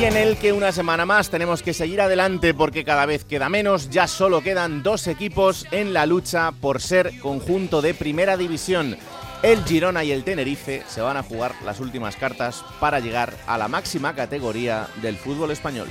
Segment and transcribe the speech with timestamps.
[0.00, 3.50] Y en el que una semana más tenemos que seguir adelante porque cada vez queda
[3.50, 8.96] menos, ya solo quedan dos equipos en la lucha por ser conjunto de Primera División.
[9.42, 13.58] El Girona y el Tenerife se van a jugar las últimas cartas para llegar a
[13.58, 15.88] la máxima categoría del fútbol español.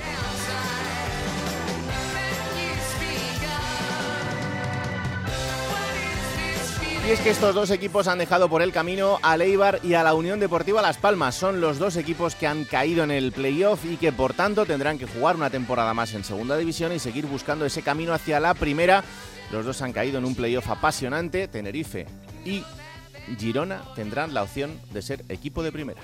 [7.06, 10.02] Y es que estos dos equipos han dejado por el camino a Leibar y a
[10.02, 11.34] la Unión Deportiva Las Palmas.
[11.34, 14.98] Son los dos equipos que han caído en el playoff y que por tanto tendrán
[14.98, 18.52] que jugar una temporada más en segunda división y seguir buscando ese camino hacia la
[18.52, 19.02] primera.
[19.50, 21.48] Los dos han caído en un playoff apasionante.
[21.48, 22.06] Tenerife
[22.44, 22.62] y
[23.38, 26.00] Girona tendrán la opción de ser equipo de primera.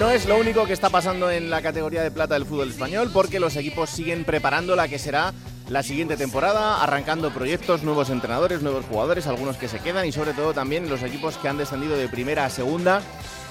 [0.00, 3.10] No es lo único que está pasando en la categoría de plata del fútbol español,
[3.12, 5.32] porque los equipos siguen preparando la que será
[5.68, 10.32] la siguiente temporada, arrancando proyectos, nuevos entrenadores, nuevos jugadores, algunos que se quedan y sobre
[10.32, 13.02] todo también los equipos que han descendido de primera a segunda.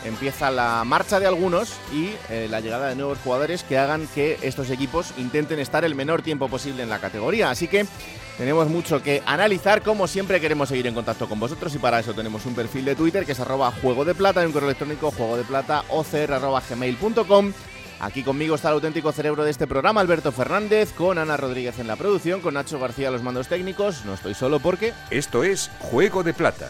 [0.06, 4.38] Empieza la marcha de algunos y eh, la llegada de nuevos jugadores que hagan que
[4.42, 7.50] estos equipos intenten estar el menor tiempo posible en la categoría.
[7.50, 7.86] Así que
[8.38, 9.82] tenemos mucho que analizar.
[9.82, 12.96] Como siempre, queremos seguir en contacto con vosotros y para eso tenemos un perfil de
[12.96, 15.84] Twitter que es arroba juego de plata y un correo electrónico juego de plata
[16.70, 17.54] gmail.com.
[18.00, 21.88] Aquí conmigo está el auténtico cerebro de este programa, Alberto Fernández, con Ana Rodríguez en
[21.88, 24.04] la producción, con Nacho García a los mandos técnicos.
[24.04, 24.92] No estoy solo porque...
[25.10, 26.70] Esto es Juego de Plata,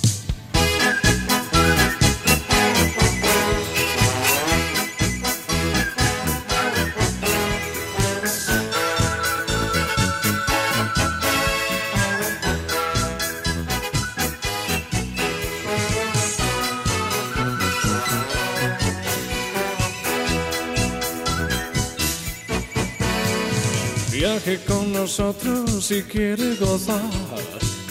[24.43, 26.99] Viaje con nosotros si quiere gozar.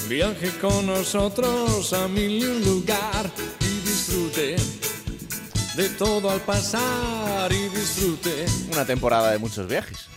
[0.09, 3.31] Viaje con nosotros a mil y un lugar
[3.61, 4.57] y disfrute
[5.77, 10.09] de todo al pasar y disfrute Una temporada de muchos viajes.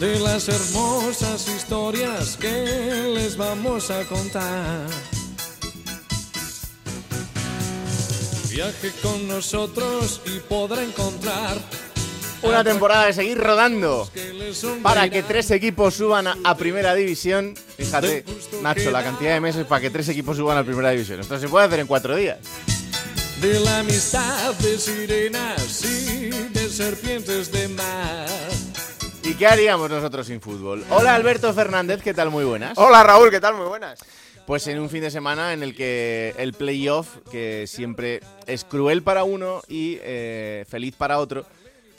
[0.00, 4.88] de las hermosas historias que les vamos a contar.
[8.50, 11.58] Viaje con nosotros y podrá encontrar
[12.42, 14.08] Una temporada de seguir rodando
[14.82, 17.54] para que tres equipos suban a, a primera división.
[17.76, 18.24] Fíjate,
[18.62, 21.20] Nacho, la cantidad de meses para que tres equipos suban a primera división.
[21.20, 22.38] Esto se puede hacer en cuatro días.
[23.40, 28.26] De la amistad de sirenas y de serpientes de mar.
[29.22, 30.84] ¿Y qué haríamos nosotros sin fútbol?
[30.90, 32.30] Hola Alberto Fernández, ¿qué tal?
[32.30, 32.78] Muy buenas.
[32.78, 33.54] Hola Raúl, ¿qué tal?
[33.54, 34.00] Muy buenas.
[34.46, 39.02] Pues en un fin de semana en el que el playoff, que siempre es cruel
[39.02, 41.44] para uno y eh, feliz para otro,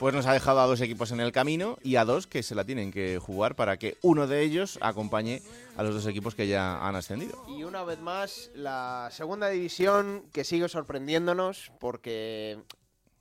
[0.00, 2.54] pues nos ha dejado a dos equipos en el camino y a dos que se
[2.54, 5.42] la tienen que jugar para que uno de ellos acompañe
[5.76, 7.44] a los dos equipos que ya han ascendido.
[7.46, 12.58] Y una vez más, la segunda división que sigue sorprendiéndonos porque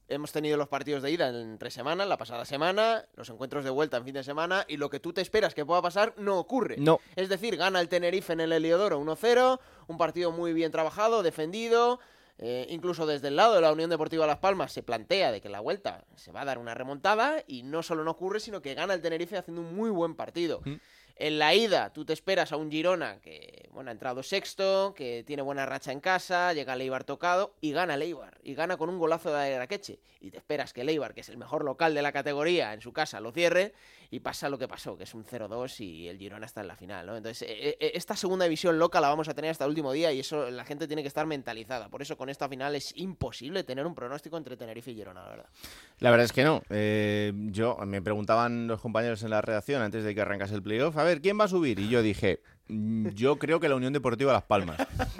[0.08, 3.98] hemos tenido los partidos de ida entre semana, la pasada semana, los encuentros de vuelta
[3.98, 6.78] en fin de semana y lo que tú te esperas que pueda pasar no ocurre.
[6.78, 7.02] No.
[7.18, 12.00] Es decir, gana el Tenerife en el Heliodoro 1-0, un partido muy bien trabajado, defendido.
[12.42, 15.50] Eh, incluso desde el lado de la Unión Deportiva Las Palmas se plantea de que
[15.50, 18.76] la vuelta se va a dar una remontada y no solo no ocurre, sino que
[18.76, 20.62] gana el Tenerife haciendo un muy buen partido.
[20.64, 20.76] Mm.
[21.22, 25.26] En la ida, tú te esperas a un Girona que, bueno, ha entrado sexto, que
[25.28, 28.40] tiene buena racha en casa, llega Leibar tocado y gana Leibar.
[28.42, 30.00] Y gana con un golazo de Araqueche.
[30.22, 32.94] Y te esperas que Leibar, que es el mejor local de la categoría, en su
[32.94, 33.74] casa lo cierre.
[34.12, 36.76] Y pasa lo que pasó, que es un 0-2 y el Girona está en la
[36.76, 37.16] final, ¿no?
[37.16, 40.12] Entonces, eh, eh, esta segunda división loca la vamos a tener hasta el último día
[40.12, 41.90] y eso la gente tiene que estar mentalizada.
[41.90, 45.30] Por eso con esta final es imposible tener un pronóstico entre Tenerife y Girona, la
[45.30, 45.46] verdad.
[46.00, 46.64] La verdad es que no.
[46.72, 50.98] Eh, yo me preguntaban los compañeros en la redacción antes de que arrancase el playoff,
[51.22, 51.80] ¿quién va a subir?
[51.80, 54.78] Y yo dije, "Mm, yo creo que la Unión Deportiva Las Palmas.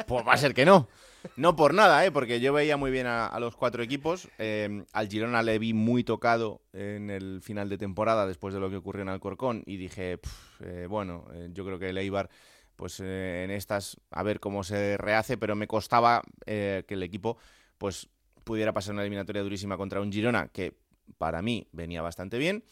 [0.08, 0.88] Pues va a ser que no.
[1.36, 2.12] No por nada, ¿eh?
[2.12, 4.30] porque yo veía muy bien a, los cuatro equipos.
[4.38, 8.70] Eh, al Girona le vi muy tocado en el final de temporada después de lo
[8.70, 12.30] que ocurrió en Alcorcón y dije, "Pf, eh, bueno, eh, yo creo que el Eibar,
[12.76, 17.38] pues eh, en estas, a ver cómo se rehace, pero me costaba que el equipo,
[17.78, 18.10] pues
[18.44, 20.78] pudiera pasar una eliminatoria durísima contra un Girona que
[21.18, 22.64] para mí venía bastante bien.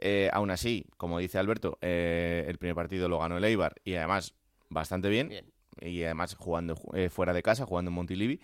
[0.00, 3.94] Eh, aún así, como dice Alberto, eh, el primer partido lo ganó el Eibar y
[3.94, 4.34] además
[4.68, 5.28] bastante bien.
[5.28, 5.46] Bien.
[5.80, 8.40] Y además jugando eh, fuera de casa, jugando en Montilivi.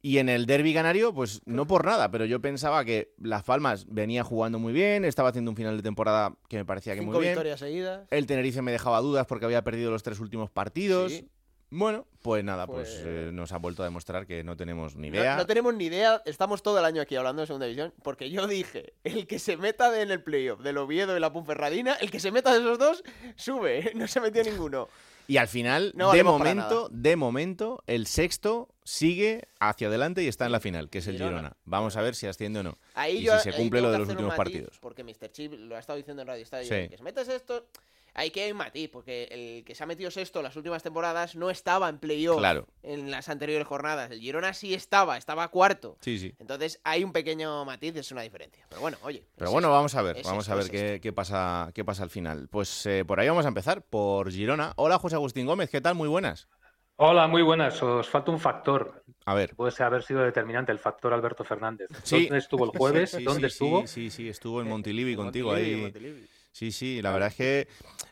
[0.00, 3.86] Y en el derby canario, pues no por nada, pero yo pensaba que Las Palmas
[3.88, 7.14] venía jugando muy bien, estaba haciendo un final de temporada que me parecía que Cinco
[7.14, 7.32] muy bien.
[7.32, 8.06] victorias seguidas.
[8.10, 11.12] El Tenerife me dejaba dudas porque había perdido los tres últimos partidos.
[11.12, 11.28] Sí.
[11.70, 15.08] Bueno, pues nada, pues, Pues- eh, nos ha vuelto a demostrar que no tenemos ni
[15.08, 15.36] idea.
[15.36, 18.46] no tenemos ni idea, estamos todo el año aquí hablando de segunda división, porque yo
[18.46, 22.10] dije, el que se meta de- en el playoff del Oviedo y la Ponferradina, el
[22.10, 23.02] que se meta de esos dos,
[23.36, 24.88] sube, no se metió ninguno.
[25.26, 30.46] Y al final, No de momento, de momento, el sexto sigue hacia adelante y está
[30.46, 31.30] en la final, que es el Girona.
[31.36, 31.56] Girona.
[31.66, 32.78] Vamos a ver si asciende o no.
[32.94, 34.78] Ahí Y yo, si se cumple lo de los últimos partidos.
[34.80, 35.30] Porque Mr.
[35.30, 36.88] Chip lo ha estado diciendo en Radio Estadio, Sí.
[36.88, 37.66] que se metes esto,
[38.18, 41.88] hay que matiz, porque el que se ha metido sexto las últimas temporadas no estaba
[41.88, 42.66] en playoff Claro.
[42.82, 44.10] en las anteriores jornadas.
[44.10, 45.96] El Girona sí estaba, estaba cuarto.
[46.00, 46.34] Sí, sí.
[46.38, 48.66] Entonces hay un pequeño matiz, es una diferencia.
[48.68, 49.24] Pero bueno, oye.
[49.36, 49.74] Pero es bueno, esto.
[49.76, 52.48] vamos a ver, Es vamos esto, a ver es qué, pasa, qué pasa al final.
[52.50, 54.72] Pues eh, por ahí vamos a empezar, por Girona.
[54.76, 55.94] Hola, José Agustín Gómez, ¿qué tal?
[55.94, 56.48] Muy buenas.
[56.96, 57.80] Hola, muy buenas.
[57.80, 59.04] Os falta un factor.
[59.24, 59.54] A ver.
[59.54, 61.88] Puede ser haber sido determinante, el factor Alberto Fernández.
[62.02, 62.24] Sí.
[62.26, 63.10] ¿Dónde estuvo el jueves?
[63.12, 63.86] Sí, sí, ¿Dónde sí, estuvo?
[63.86, 65.82] Sí, sí, estuvo en Montilivi En contigo Montilivi, ahí.
[65.82, 66.26] Montilivi.
[66.58, 67.68] Sí, sí, la verdad es que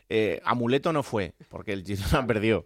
[0.09, 2.65] eh, amuleto no fue, porque el Girona perdió.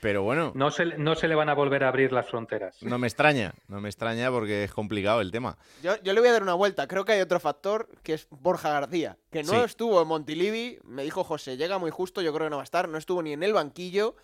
[0.00, 2.80] Pero bueno, No se, no se le van a volver a abrir las fronteras.
[2.82, 5.56] no me extraña, no me extraña porque es complicado el tema.
[5.82, 6.86] Yo, yo le voy a dar una vuelta.
[6.86, 9.56] Creo que hay otro factor que es Borja García, que no Sí.
[9.64, 10.78] estuvo en Montilivi.
[10.84, 12.88] Me dijo José, llega muy justo, yo creo que no va a estar.
[12.88, 14.14] No estuvo ni en el banquillo.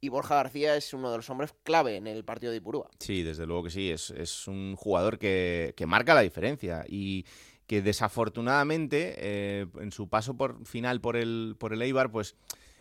[0.00, 2.88] Y Borja García es uno de los hombres clave en el partido de Ipurúa.
[2.98, 7.26] Sí, desde luego que sí, es, es un jugador que, que marca la diferencia y
[7.68, 12.34] que desafortunadamente eh, en su paso por final por el, por el Eibar, pues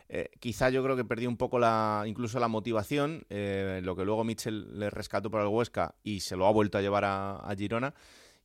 [0.08, 4.06] eh, quizá yo creo que perdió un poco la, incluso la motivación, eh, lo que
[4.06, 7.36] luego Mitchell le rescató para el Huesca y se lo ha vuelto a llevar a,
[7.36, 7.94] a Girona.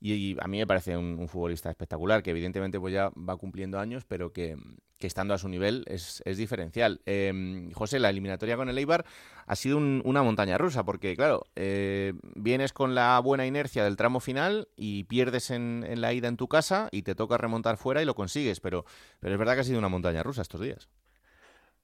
[0.02, 4.04] Y, a mí me parece un, futbolista espectacular, que evidentemente pues ya va cumpliendo años,
[4.04, 4.56] pero que,
[4.98, 7.00] estando a su nivel es, diferencial.
[7.06, 9.04] Eh, José, la eliminatoria con el Eibar
[9.46, 13.96] ha sido un- una montaña rusa, porque claro, eh, vienes con la buena inercia del
[13.96, 18.02] tramo final y pierdes en, la ida en tu casa y te toca remontar fuera
[18.02, 18.84] y lo consigues, pero,
[19.20, 20.88] pero es verdad que ha sido una montaña rusa estos días.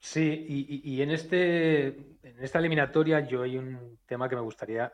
[0.01, 0.47] Sí,
[0.85, 4.93] y, en este, en esta eliminatoria yo hay un tema que me gustaría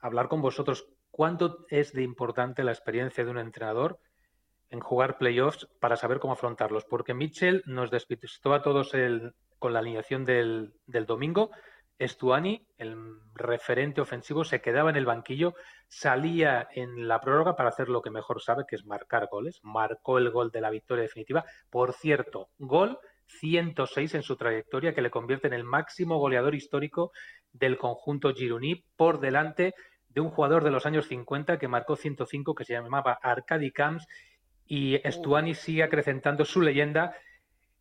[0.00, 0.86] hablar con vosotros.
[1.16, 4.00] ¿Cuánto es de importante la experiencia de un entrenador
[4.68, 6.84] en jugar playoffs para saber cómo afrontarlos?
[6.86, 8.90] Porque Mitchell nos despistó a todos
[9.60, 10.72] con la alineación del,
[11.06, 11.52] domingo.
[12.00, 12.96] Estuani, el
[13.32, 15.54] referente ofensivo, se quedaba en el banquillo,
[15.86, 19.60] salía en la prórroga para hacer lo que mejor sabe, que es marcar goles.
[19.62, 21.44] Marcó el gol de la victoria definitiva.
[21.70, 27.12] Por cierto, gol 106 en su trayectoria, que le convierte en el máximo goleador histórico
[27.52, 29.74] del conjunto gironí, por delante
[30.14, 34.06] de un jugador de los años 50 que marcó 105, que se llamaba Arcadi Camps,
[34.66, 37.16] y Estuani sigue acrecentando su leyenda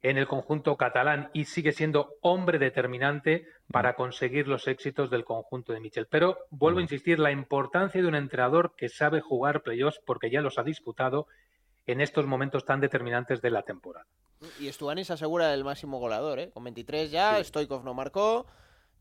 [0.01, 5.71] en el conjunto catalán y sigue siendo hombre determinante para conseguir los éxitos del conjunto
[5.71, 6.07] de Michel.
[6.07, 10.41] Pero vuelvo a insistir, la importancia de un entrenador que sabe jugar playoffs porque ya
[10.41, 11.27] los ha disputado
[11.85, 14.05] en estos momentos tan determinantes de la temporada.
[14.59, 16.49] Y Stuani se asegura el máximo goleador, ¿eh?
[16.51, 18.45] Con 23 ya, Stoikov no marcó,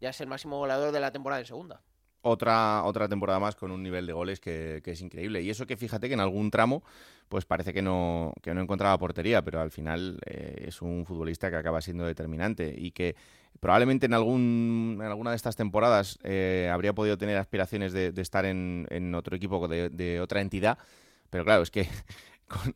[0.01, 1.83] ya es el máximo goleador de la temporada en segunda.
[2.23, 5.43] Otra, otra temporada más con un nivel de goles que, que es increíble.
[5.43, 6.85] Y eso que fíjate que en algún tramo,
[7.29, 11.51] pues parece que no, que no encontraba portería, pero al final eh, es un futbolista
[11.51, 13.17] que acaba siendo determinante y que
[13.59, 18.45] probablemente en, algún, en alguna de estas temporadas eh, habría podido tener aspiraciones de, estar
[18.45, 20.79] en, en otro equipo de otra entidad.
[21.33, 21.89] Pero claro, es que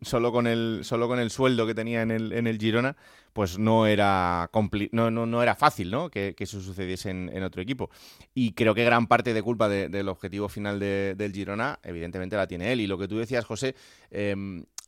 [0.03, 2.97] solo, con el, solo con el sueldo que tenía en el, en el Girona,
[3.33, 4.51] pues no era,
[4.93, 6.09] no, no, no era fácil ¿no?
[6.11, 7.91] que, que eso sucediese en, en otro equipo.
[8.35, 12.37] Y creo que gran parte de culpa de- del objetivo final de- del Girona, evidentemente
[12.37, 12.81] la tiene él.
[12.81, 13.75] Y lo que tú decías, José,
[14.11, 14.35] eh,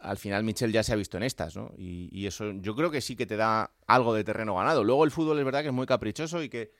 [0.00, 1.72] al final Michel ya se ha visto en estas, ¿no?
[1.76, 4.84] Y, y eso yo creo que sí que te da algo de terreno ganado.
[4.84, 6.70] Luego el fútbol es verdad que es muy caprichoso y que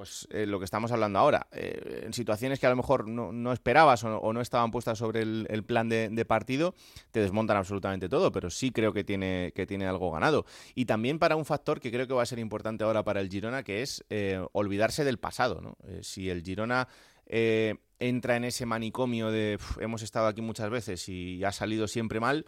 [0.00, 3.32] pues eh, lo que estamos hablando ahora, eh, en situaciones que a lo mejor no,
[3.32, 6.74] no esperabas o, no estaban puestas sobre el, plan de, partido,
[7.10, 10.46] te desmontan absolutamente todo, pero sí creo que tiene, que tiene algo ganado.
[10.74, 13.28] Y también para un factor que creo que va a ser importante ahora para el
[13.28, 15.60] Girona, que es eh, olvidarse del pasado.
[15.60, 15.76] ¿no?
[15.86, 16.88] Eh, si el Girona
[17.26, 22.20] entra en ese manicomio de "Uf, hemos estado aquí muchas veces y ha salido siempre
[22.20, 22.46] mal,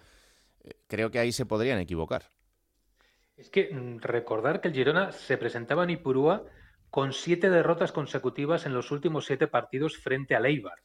[0.86, 2.30] creo que ahí se podrían equivocar.
[3.36, 6.46] Es que mm, recordar que el Girona se presentaba en Ipurúa
[6.92, 10.78] con siete derrotas consecutivas en los últimos siete partidos frente al Eibar.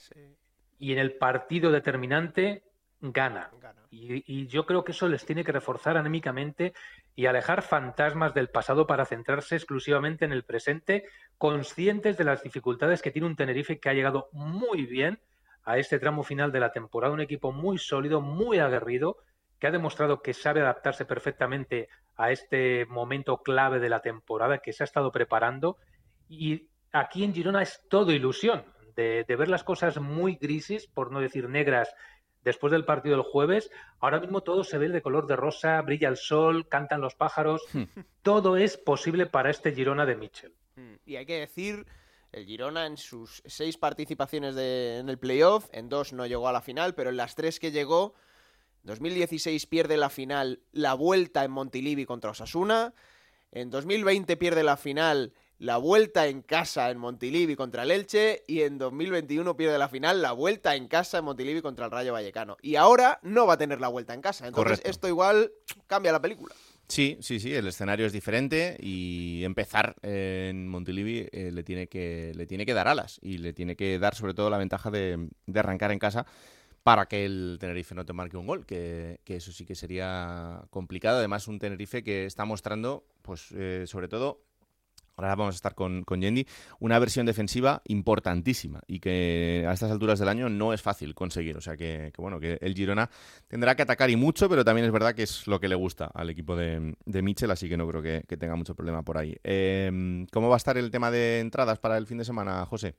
[0.80, 2.64] Y en el partido determinante
[3.02, 3.52] gana.
[3.90, 6.72] Y, y yo creo que eso les tiene que reforzar anímicamente
[7.14, 11.04] y alejar fantasmas del pasado para centrarse exclusivamente en el presente,
[11.38, 15.20] conscientes de las dificultades que tiene un Tenerife que ha llegado muy bien
[15.66, 19.18] a este tramo final de la temporada, un equipo muy sólido, muy aguerrido,
[19.60, 24.72] que ha demostrado que sabe adaptarse perfectamente a este momento clave de la temporada, que
[24.72, 25.76] se ha estado preparando.
[26.30, 28.66] Y aquí en Girona es todo ilusión
[28.96, 31.94] de, ver las cosas muy grises, por no decir negras,
[32.44, 33.70] después del partido del jueves.
[34.00, 37.62] Ahora mismo todo se ve de color de rosa, brilla el sol, cantan los pájaros.
[37.74, 37.84] Hmm.
[38.22, 40.54] todo es posible para este Girona de Mitchell.
[40.76, 40.96] Hmm.
[41.06, 41.86] Y hay que decir
[42.32, 46.62] el Girona en sus seis participaciones en el playoff, en dos no llegó a la
[46.62, 48.16] final, pero en las tres que llegó,
[48.84, 52.94] 2016 pierde la final, la vuelta en Montilivi contra Osasuna,
[53.52, 58.62] en 2020 pierde la final, la vuelta en casa en Montilivi contra el Elche y
[58.62, 62.58] en 2021 pierde la final, la vuelta en casa en Montilivi contra el Rayo Vallecano.
[62.62, 65.52] Y ahora no va a tener la vuelta en casa, entonces esto igual
[65.88, 66.54] cambia la película.
[66.88, 72.32] Sí, sí, sí, el escenario es diferente y empezar en Montilivi eh, le, tiene que,
[72.34, 75.28] le tiene que dar alas y le tiene que dar sobre todo la ventaja de,
[75.54, 76.26] arrancar en casa
[76.84, 81.18] para que el Tenerife no te marque un gol, que, eso sí que sería complicado.
[81.18, 84.47] Además, un Tenerife que está mostrando, pues eh, sobre todo
[85.18, 86.46] ahora vamos a estar con, con Yendi,
[86.80, 91.58] una versión defensiva importantísima y que a estas alturas del año no es fácil conseguir.
[91.58, 93.10] O sea que, bueno, que el Girona
[93.48, 96.06] tendrá que atacar y mucho, pero también es verdad que es lo que le gusta
[96.14, 99.36] al equipo de, de Mitchell, así que no creo que, tenga mucho problema por ahí.
[99.44, 102.94] Em, ¿Cómo va a estar el tema de entradas para el fin de semana, José?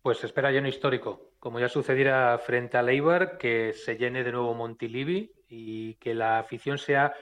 [0.00, 4.54] Pues espera lleno histórico, como ya sucediera frente a Leibar, que se llene de nuevo
[4.54, 7.12] Montilivi y que la afición sea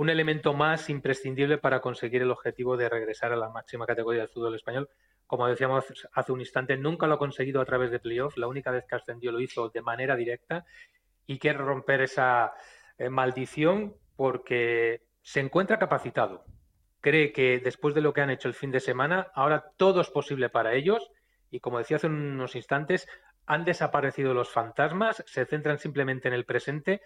[0.00, 4.30] un elemento más imprescindible para conseguir el objetivo de regresar a la máxima categoría del
[4.30, 4.88] fútbol español.
[5.26, 8.38] Como decíamos hace un instante, nunca lo ha conseguido a través de playoff.
[8.38, 10.64] La única vez que ascendió lo hizo de manera directa
[11.26, 12.54] y quiere romper esa
[12.96, 16.46] eh, maldición porque se encuentra capacitado.
[17.02, 20.08] Cree que después de lo que han hecho el fin de semana, ahora todo es
[20.08, 21.12] posible para ellos
[21.50, 23.06] y como decía hace unos instantes,
[23.44, 27.02] han desaparecido los fantasmas, se centran simplemente en el presente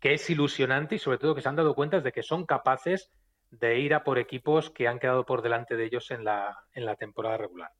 [0.00, 3.10] que es ilusionante y sobre todo que se han dado cuenta de que son capaces
[3.50, 6.84] de ir a por equipos que han quedado por delante de ellos en la, en
[6.84, 7.70] la temporada regular.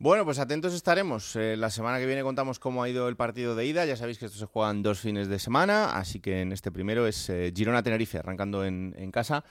[0.00, 1.34] Bueno, pues atentos estaremos.
[1.34, 3.84] Eh, la semana que viene contamos cómo ha ido el partido de ida.
[3.84, 7.08] Ya sabéis que esto se juegan dos fines de semana, así que en este primero
[7.08, 9.44] es eh, Girona-Tenerife, arrancando en, casa.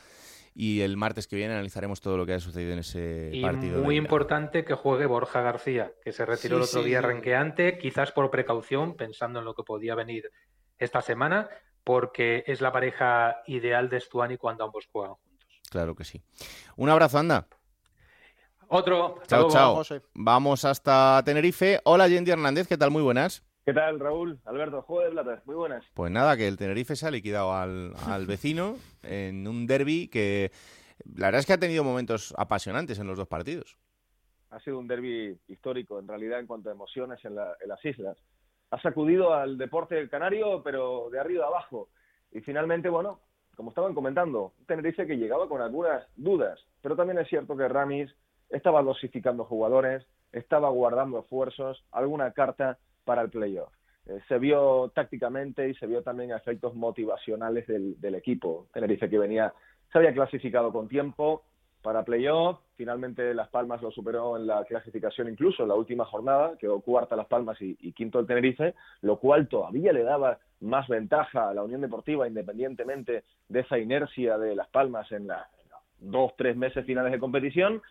[0.55, 3.83] Y el martes que viene analizaremos todo lo que ha sucedido en ese y partido.
[3.83, 8.31] Muy importante que juegue Borja García, que se retiró el otro día renqueante, quizás por
[8.31, 10.31] precaución, pensando en lo que podía venir
[10.79, 11.49] esta semana,
[11.87, 15.61] porque es la pareja ideal de Stuani cuando ambos juegan juntos.
[15.71, 16.21] Claro que sí.
[16.75, 17.47] Un abrazo, anda.
[18.67, 19.21] Otro.
[19.25, 19.81] Chao, chao.
[20.13, 21.79] Vamos hasta Tenerife.
[21.85, 22.91] Hola, Yendi Hernández, ¿qué tal?
[22.91, 23.41] Muy buenas.
[23.65, 24.37] ¿Qué tal, Raúl?
[24.43, 25.85] Alberto, juego de plata, muy buenas.
[25.93, 30.51] Pues nada, que el Tenerife se ha liquidado al, al vecino en un derby que
[31.15, 33.77] la verdad es que ha tenido momentos apasionantes en los dos partidos.
[34.49, 38.17] Ha sido un derby histórico, en realidad, en cuanto a emociones en, en las islas
[38.69, 41.89] ha sacudido al deporte canario, pero de arriba a abajo.
[42.31, 43.19] Y finalmente, bueno,
[43.55, 48.13] como estaban comentando, Tenerife que llegaba con algunas dudas, pero también es cierto que Ramis
[48.49, 53.73] estaba dosificando jugadores, estaba guardando esfuerzos, alguna carta para el playoff.
[54.05, 58.67] Eh, se vio tácticamente y se vio también efectos motivacionales del, del equipo.
[58.73, 59.53] Tenerife que venía,
[59.91, 61.43] se había clasificado con tiempo,
[61.81, 62.59] para playoff.
[62.75, 67.15] Finalmente Las Palmas lo superó en la clasificación incluso en la última jornada, quedó cuarta
[67.15, 71.63] Las Palmas y, quinto el Tenerife, lo cual todavía le daba más ventaja a la
[71.63, 75.47] Unión Deportiva independientemente de esa inercia de Las Palmas en las
[75.99, 77.81] dos, tres meses finales de competición.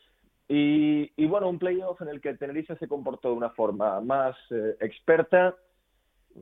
[0.49, 4.37] Y, bueno, un playoff en el que el Tenerife se comportó de una forma más
[4.51, 5.57] eh, experta.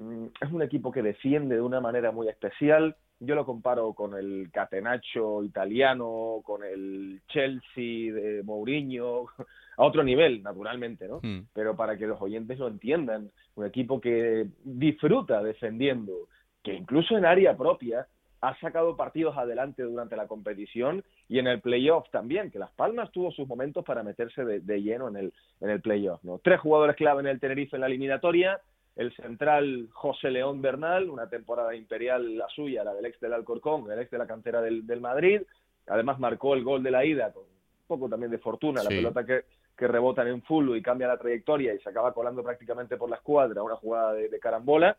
[0.00, 4.14] Mm, es un equipo que defiende de una manera muy especial, yo lo comparo con
[4.14, 9.26] el Catenaccio italiano, con el Chelsea de Mourinho,
[9.76, 11.20] a otro nivel, naturalmente, ¿no?
[11.22, 11.46] Hmm.
[11.52, 16.28] Pero para que los oyentes lo entiendan, un equipo que disfruta defendiendo,
[16.62, 18.06] que incluso en área propia
[18.40, 23.10] ha sacado partidos adelante durante la competición y en el playoff también, que Las Palmas
[23.10, 26.40] tuvo sus momentos para meterse de, de lleno en el, en el playoff, ¿no?
[26.42, 28.60] Tres jugadores clave en el Tenerife en la eliminatoria,
[28.96, 33.90] el central José León Bernal, una temporada imperial la suya, la del ex del Alcorcón,
[33.90, 35.42] el ex de la cantera del, Madrid,
[35.86, 39.26] además marcó el gol de la ida con un poco también de fortuna, la pelota
[39.26, 39.44] que,
[39.76, 43.16] que rebota en full y cambia la trayectoria y se acaba colando prácticamente por la
[43.16, 44.96] escuadra, una jugada de, carambola.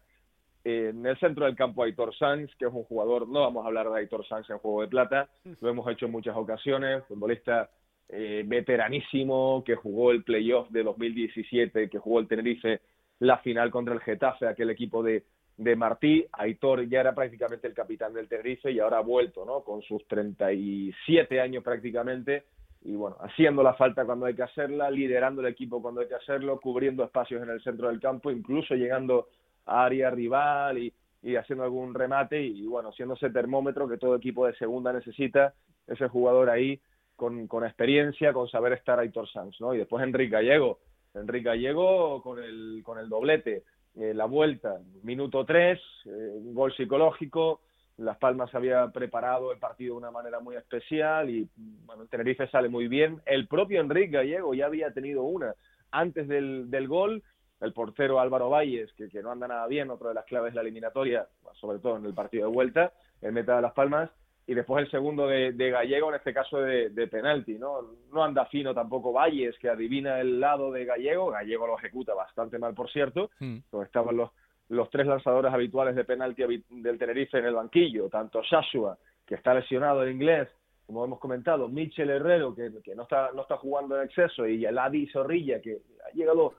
[0.63, 3.89] en el centro del campo Aitor Sanz, que es un jugador, no vamos a hablar
[3.89, 5.29] de Aitor Sanz en Juego de Plata,
[5.61, 7.69] lo hemos hecho en muchas ocasiones, futbolista
[8.09, 12.81] eh, veteranísimo, que jugó el playoff de 2017, que jugó el Tenerife
[13.19, 15.23] la final contra el Getafe, aquel equipo de,
[15.57, 16.25] de Martí.
[16.31, 19.63] Aitor ya era prácticamente el capitán del Tenerife y ahora ha vuelto, ¿no?
[19.63, 22.43] Con sus 37 años prácticamente
[22.85, 26.15] y bueno, haciendo la falta cuando hay que hacerla, liderando el equipo cuando hay que
[26.15, 29.27] hacerlo, cubriendo espacios en el centro del campo, incluso llegando
[29.65, 30.93] a área rival y,
[31.23, 35.55] y haciendo algún remate y, bueno, siendo ese termómetro que todo equipo de segunda necesita,
[35.87, 36.79] ese jugador ahí
[37.15, 39.73] con, con experiencia, con saber estar Aitor Sanz, ¿no?
[39.73, 40.77] Y después Enrique Gallego,
[41.15, 43.63] Enrique Gallego con el, con el doblete,
[43.95, 47.61] eh, la vuelta, minuto tres, eh, un gol psicológico,
[47.97, 51.47] Las Palmas había preparado el partido de una manera muy especial y
[51.85, 53.21] bueno, Tenerife sale muy bien.
[53.25, 55.55] El propio Enrique Gallego ya había tenido una
[55.91, 57.23] antes del, del gol,
[57.61, 60.55] el portero Álvaro Valles, que, que, no anda nada bien, otra de las claves de
[60.55, 62.91] la eliminatoria, sobre todo en el partido de vuelta,
[63.21, 64.11] el meta de Las Palmas,
[64.47, 67.81] y después el segundo de, de Gallego, en este caso de, de, penalti, ¿no?
[68.13, 72.59] No anda fino tampoco Valles, que adivina el lado de Gallego, Gallego lo ejecuta bastante
[72.59, 73.57] mal, por cierto, mm.
[73.71, 74.29] donde estaban los,
[74.69, 79.53] los tres lanzadores habituales de penalti del Tenerife en el banquillo, tanto Shashua, que está
[79.55, 80.47] lesionado en inglés,
[80.85, 84.63] como hemos comentado, Michel Herrero, que, que no, está, no está jugando en exceso, y
[84.63, 86.53] el Adi Zorrilla, que ha llegado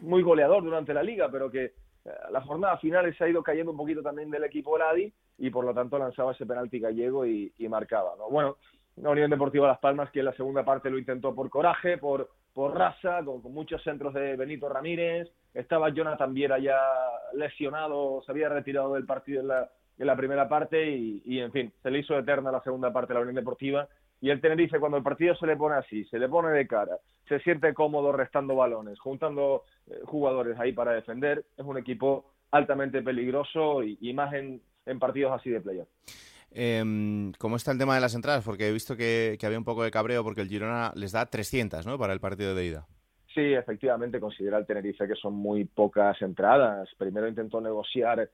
[0.00, 1.72] muy goleador durante la liga, pero que
[2.30, 5.50] la jornada final se ha ido cayendo un poquito también del equipo del Adi, y
[5.50, 8.14] por lo tanto lanzaba ese penalti gallego y, marcaba.
[8.18, 8.28] ¿no?
[8.28, 8.56] Bueno,
[8.96, 12.28] la Unión Deportiva Las Palmas que en la segunda parte lo intentó por coraje, por,
[12.56, 16.78] raza, con, con, muchos centros de Benito Ramírez, estaba Jonathan Viera ya
[17.34, 21.52] lesionado, se había retirado del partido en la, en la primera parte y, y, en
[21.52, 23.88] fin, se le hizo eterna la segunda parte de la Unión Deportiva
[24.20, 26.98] y el Tenerife cuando el partido se le pone así, se le pone de cara,
[27.28, 33.02] se siente cómodo restando balones, juntando eh, jugadores ahí para defender, es un equipo altamente
[33.02, 35.88] peligroso y, y más en, en partidos así de playoff.
[36.50, 38.44] Eh, ¿Cómo está el tema de las entradas?
[38.44, 41.26] Porque he visto que, que, había un poco de cabreo porque el Girona les da
[41.26, 41.98] 300 ¿no?
[41.98, 42.86] para el partido de ida.
[43.34, 46.88] Sí, efectivamente, considera el Tenerife que son muy pocas entradas.
[46.96, 48.30] Primero intentó negociar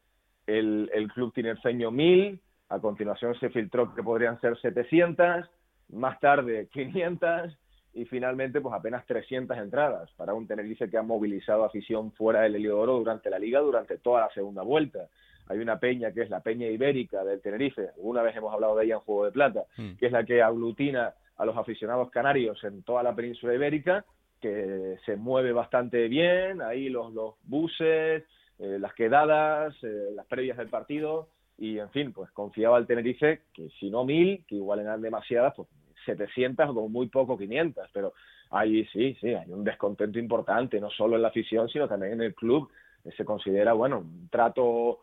[0.46, 5.46] el, el club tinerfeño 1000, a continuación se filtró que podrían ser 700,
[5.90, 7.56] más tarde 500
[7.94, 12.56] y finalmente pues apenas 300 entradas para un Tenerife que ha movilizado afición fuera del
[12.56, 15.08] Heliodoro durante la liga durante toda la segunda vuelta
[15.48, 18.86] hay una peña que es la Peña Ibérica del Tenerife, una vez hemos hablado de
[18.86, 19.96] ella en Juego de Plata, mm.
[19.96, 24.04] que es la que aglutina a los aficionados canarios en toda la península ibérica,
[24.40, 28.24] que se mueve bastante bien, ahí los, los buses,
[28.58, 33.42] eh, las quedadas, eh, las previas del partido, y en fin, pues confiaba el Tenerife
[33.52, 35.68] que si no mil, que igual eran demasiadas, pues
[36.04, 38.12] 700 o muy poco 500, pero
[38.50, 42.22] ahí sí, sí, hay un descontento importante, no solo en la afición, sino también en
[42.22, 42.68] el club.
[43.16, 45.00] Se considera, bueno, un trato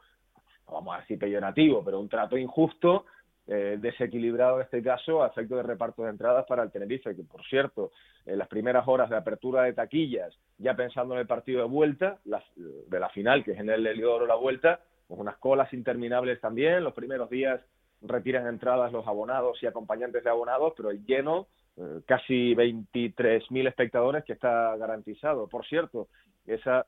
[0.71, 3.05] vamos a decir peyorativo, pero un trato injusto,
[3.47, 7.23] eh, desequilibrado en este caso, a efecto de reparto de entradas para el Tenerife, que
[7.23, 7.91] por cierto,
[8.25, 12.19] en las primeras horas de apertura de taquillas, ya pensando en el partido de vuelta,
[12.25, 14.79] la, de la final, que es en el Heliodoro la vuelta,
[15.11, 17.59] pues unas colas interminables también, los primeros días
[18.01, 24.23] retiran entradas los abonados y acompañantes de abonados, pero el lleno, eh, casi 23.000 espectadores
[24.23, 25.49] que está garantizado.
[25.49, 26.07] Por cierto,
[26.45, 26.85] esa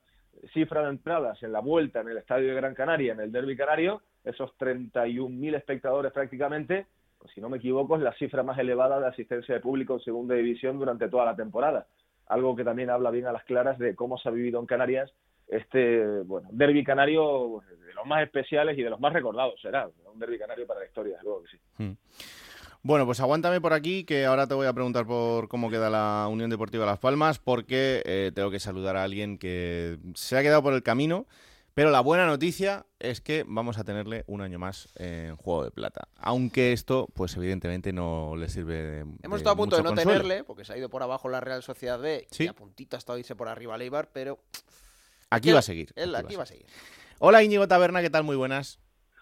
[0.54, 3.58] cifra de entradas en la vuelta en el estadio de Gran Canaria, en el Derby
[3.58, 6.88] Canario, esos 31.000 espectadores prácticamente,
[7.20, 10.00] pues si no me equivoco, es la cifra más elevada de asistencia de público en
[10.00, 11.88] segunda división durante toda la temporada.
[12.28, 15.12] Algo que también habla bien a las claras de cómo se ha vivido en Canarias
[15.48, 20.20] este bueno derby canario de los más especiales y de los más recordados será un
[20.20, 21.58] derby canario para la historia, luego que sí.
[21.78, 21.94] Hmm.
[22.86, 26.28] Bueno, pues aguántame por aquí, que ahora te voy a preguntar por cómo queda la
[26.30, 30.62] Unión Deportiva Las Palmas, porque eh, tengo que saludar a alguien que se ha quedado
[30.62, 31.26] por el camino.
[31.74, 35.72] Pero la buena noticia es que vamos a tenerle un año más en Juego de
[35.72, 36.10] Plata.
[36.18, 39.00] Aunque esto, pues evidentemente no le sirve de.
[39.24, 40.22] Hemos estado a punto de no consuelo.
[40.22, 42.44] tenerle, porque se ha ido por abajo la Real Sociedad B ¿Sí?
[42.44, 44.40] y a puntito ha estado irse por arriba Leibar, pero.
[45.34, 45.90] Aquí, va a seguir.
[45.96, 46.66] Él aquí, aquí va a seguir.
[47.20, 48.24] Hola Íñigo Taberna, ¿qué tal?
[48.24, 48.80] Muy buenas.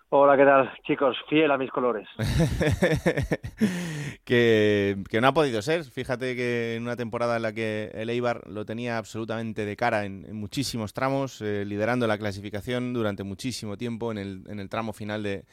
[0.09, 1.15] Hola, ¿qué tal, chicos?
[1.29, 2.05] Fiel a mis colores.
[4.25, 5.85] que, que, no ha podido ser.
[5.85, 10.03] Fíjate que en una temporada en la que el Eibar lo tenía absolutamente de cara
[10.03, 14.67] en, en muchísimos tramos, eh, liderando la clasificación durante muchísimo tiempo en el, en el
[14.67, 15.45] tramo final de,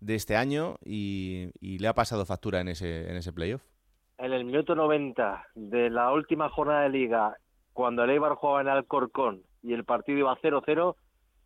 [0.00, 3.62] de este año y, y, le ha pasado factura en ese, en ese playoff.
[4.16, 7.36] En el minuto 90 de la última jornada de liga,
[7.74, 10.96] cuando el Eibar jugaba en Alcorcón y el partido iba 0-0,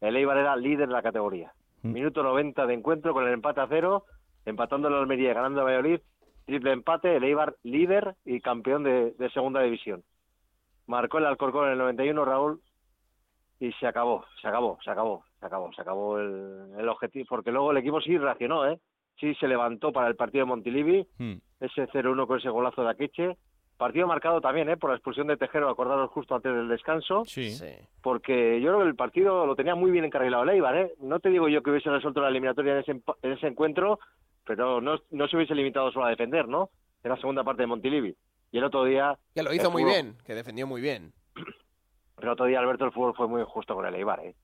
[0.01, 1.53] el Eibar era líder de la categoría
[1.83, 1.93] Mm.
[1.93, 4.05] Minuto 90 de encuentro con el empate a cero,
[4.45, 6.01] empatando la Almería, ganando a Valladolid,
[6.47, 10.03] triple empate, el Eibar líder y campeón de, de, segunda división.
[10.87, 12.61] Marcó el Alcorcón en el 91, Raúl,
[13.59, 17.53] y se acabó, se acabó, se acabó, se acabó, se acabó el, el objetivo, porque
[17.53, 18.79] luego el equipo sí reaccionó, ¿eh?
[19.19, 21.35] Sí se levantó para el partido de Montilivi, mm.
[21.61, 23.37] ese 0-1 con ese golazo de Akeche,
[23.81, 24.77] Partido marcado también ¿eh?
[24.77, 27.25] por la expulsión de Tejero, acordaros justo antes del descanso.
[27.25, 27.59] Sí.
[28.03, 30.77] Porque yo creo que el partido lo tenía muy bien encarrilado Leibar.
[30.77, 30.93] ¿eh?
[31.01, 33.99] No te digo yo que hubiese resuelto la eliminatoria en ese, en ese encuentro,
[34.45, 36.69] pero no, no se hubiese limitado solo a defender, ¿no?
[37.03, 38.15] En la segunda parte de Montilivi.
[38.53, 39.19] Y el otro día...
[39.35, 41.15] Que lo hizo muy bien, que defendió muy bien.
[42.17, 44.35] Pero otro día Alberto el fútbol fue muy justo con el Eibar, ¿eh?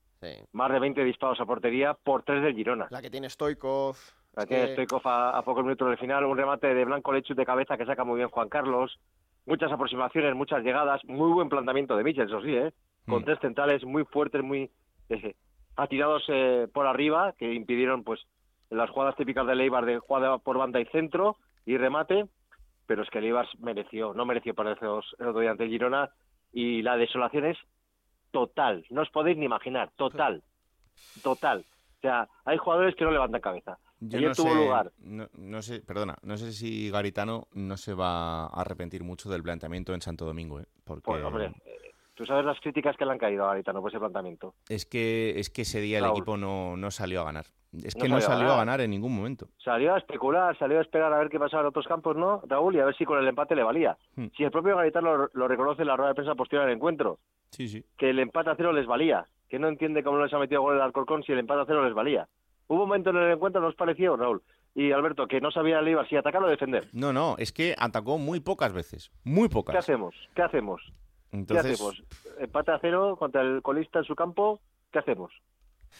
[0.51, 2.87] Más de 20 disparos a portería por tres del Girona.
[2.89, 3.97] La que tiene Stoikov.
[4.33, 6.25] La que tiene Stoikov a, pocos minutos del final.
[6.25, 8.99] Un remate de Blanco Lechus de cabeza que saca muy bien Juan Carlos.
[9.47, 11.03] Muchas aproximaciones, muchas llegadas.
[11.05, 12.73] Muy buen planteamiento de Michel, eso sí, ¿eh?
[13.07, 13.25] Con mm.
[13.25, 14.69] tres centrales muy fuertes, muy
[15.07, 15.35] eh,
[15.77, 18.19] atirados eh, por arriba, que impidieron pues
[18.69, 22.25] las jugadas típicas de Leibar de jugada por banda y centro y remate.
[22.87, 26.09] Pero es que Leibar mereció, no mereció perder el otro día ante Girona.
[26.51, 27.57] Y la desolación es
[28.31, 28.85] total.
[28.89, 29.91] No os podéis ni imaginar.
[29.95, 30.43] Total.
[31.23, 31.59] Total.
[31.59, 33.77] O sea, hay jugadores que no levantan cabeza.
[33.99, 34.91] Yo no tuvo sé, lugar.
[34.99, 39.93] No, sé, perdona, no sé si Garitano no se va a arrepentir mucho del planteamiento
[39.93, 40.65] en Santo Domingo, ¿eh?
[40.83, 41.51] porque pues, hombre,
[42.13, 44.53] tú sabes las críticas que le han caído a Garitano por ese planteamiento.
[44.69, 47.45] Es que es que ese día el equipo no, no salió a ganar.
[47.83, 48.81] Es que no, salió, a, ganar.
[48.81, 49.49] en ningún momento.
[49.57, 52.75] Salió a especular, salió a esperar a ver qué pasaba en otros campos, ¿no, Raúl?
[52.75, 53.97] Y a ver si con el empate le valía.
[54.15, 54.27] Hmm.
[54.35, 57.19] Si el propio Garitano lo, reconoce en la rueda de prensa posterior al encuentro,
[57.51, 57.83] sí, sí.
[57.97, 60.61] que el empate a cero les valía, que no entiende cómo no les ha metido
[60.61, 62.27] gol el Alcorcón si el empate a cero les valía.
[62.67, 64.41] Hubo un momento en el encuentro, ¿nos pareció, Raúl?
[64.75, 66.87] Y Alberto, que no sabía el Ibar si atacar o defender.
[66.93, 69.11] No, no, es que atacó muy pocas veces.
[69.23, 69.73] Muy pocas.
[69.73, 70.15] ¿Qué hacemos?
[70.35, 70.81] ¿Qué hacemos?
[71.31, 72.03] ¿Qué hacemos?
[72.39, 74.59] Empate a cero contra el colista en su campo.
[74.91, 75.31] ¿Qué hacemos?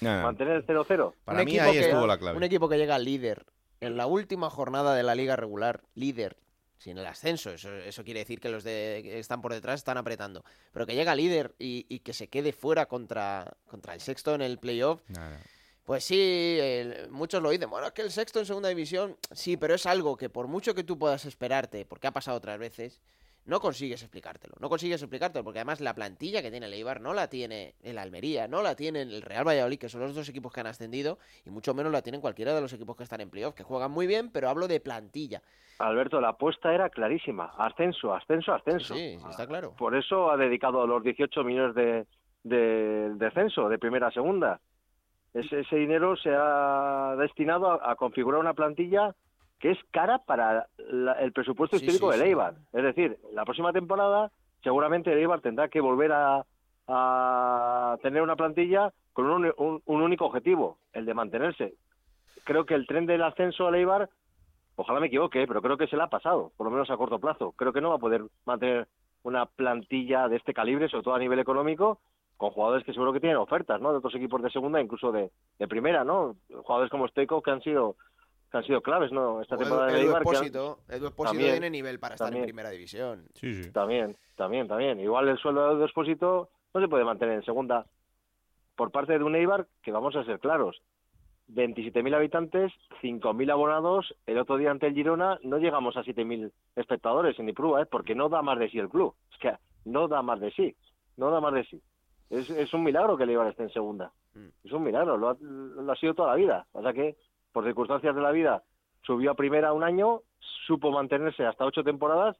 [0.02, 1.14] ¿Mantener el 0-0?
[1.26, 2.38] Para mí ahí estuvo la clave.
[2.38, 3.46] Un equipo que llega líder
[3.80, 6.38] en la última jornada de la liga regular, líder,
[6.78, 10.44] sin el ascenso, eso, quiere decir que los de, que están por detrás están apretando,
[10.72, 14.60] pero que llega líder y, que se quede fuera contra, contra el sexto en el
[14.60, 15.02] playoff.
[15.88, 16.60] Pues sí,
[17.12, 17.70] muchos lo dicen.
[17.70, 20.76] Bueno, es que el sexto en segunda división, sí, pero es algo que por mucho
[20.76, 23.02] que tú puedas esperarte, porque ha pasado otras veces,
[23.46, 24.56] no consigues explicártelo.
[24.60, 28.00] No consigues explicártelo, porque además la plantilla que tiene el Eibar no la tiene el
[28.00, 31.20] Almería, no la tiene el Real Valladolid, que son los dos equipos que han ascendido,
[31.46, 33.92] y mucho menos la tienen cualquiera de los equipos que están en playoff, que juegan
[33.92, 35.42] muy bien, pero hablo de plantilla.
[35.80, 37.54] Alberto, la apuesta era clarísima.
[37.58, 38.94] Ascenso, ascenso, ascenso.
[38.94, 39.74] Sí, sí está claro.
[39.78, 42.06] Por eso ha dedicado los 18 millones de,
[42.44, 44.60] de descenso, de primera a segunda
[45.40, 49.16] ese, dinero se ha destinado a, configurar una plantilla
[49.60, 50.68] que es cara para
[51.20, 52.56] el presupuesto histórico de Eibar.
[52.74, 54.32] Es decir, la próxima temporada
[54.64, 56.46] seguramente el Eibar tendrá que volver a,
[58.02, 61.74] tener una plantilla con un, único objetivo, el de mantenerse.
[62.46, 64.10] Creo que el tren del ascenso a Eibar,
[64.76, 67.20] ojalá me equivoque, pero creo que se le ha pasado, por lo menos a corto
[67.20, 67.52] plazo.
[67.54, 68.88] Creo que no va a poder mantener
[69.24, 72.00] una plantilla de este calibre, sobre todo a nivel económico,
[72.38, 73.92] con jugadores que seguro que tienen ofertas, ¿no?
[73.92, 76.38] De otros equipos de segunda, incluso de, de primera, ¿no?
[76.50, 77.96] Jugadores como Steiko que han sido
[78.52, 79.42] que han sido claves, ¿no?
[79.42, 80.22] Esta temporada de Eibar.
[80.22, 83.28] Edu Espósito tiene nivel para estar en primera división.
[83.34, 83.72] Sí, sí.
[83.72, 85.00] También, también, también.
[85.00, 87.86] Igual el sueldo de Edu Espósito no se puede mantener en segunda
[88.76, 90.82] por parte de un Eibar que vamos a ser claros.
[91.50, 94.14] 27.000 habitantes, 5.000 abonados.
[94.26, 97.86] El otro día ante el Girona no llegamos a 7.000 espectadores en Ipruba, ¿eh?
[97.86, 99.16] porque no da más de sí el club.
[99.32, 99.54] Es que
[99.86, 100.76] no da más de sí.
[101.16, 101.82] No da más de sí.
[102.30, 104.12] Es, es un milagro que el Eibar esté en segunda.
[104.34, 104.48] Mm.
[104.64, 106.68] Es un milagro, lo ha, sido toda la vida.
[106.74, 107.16] O sea que,
[107.52, 108.64] por circunstancias de la vida,
[109.02, 110.22] subió a primera un año,
[110.68, 112.38] supo mantenerse hasta ocho temporadas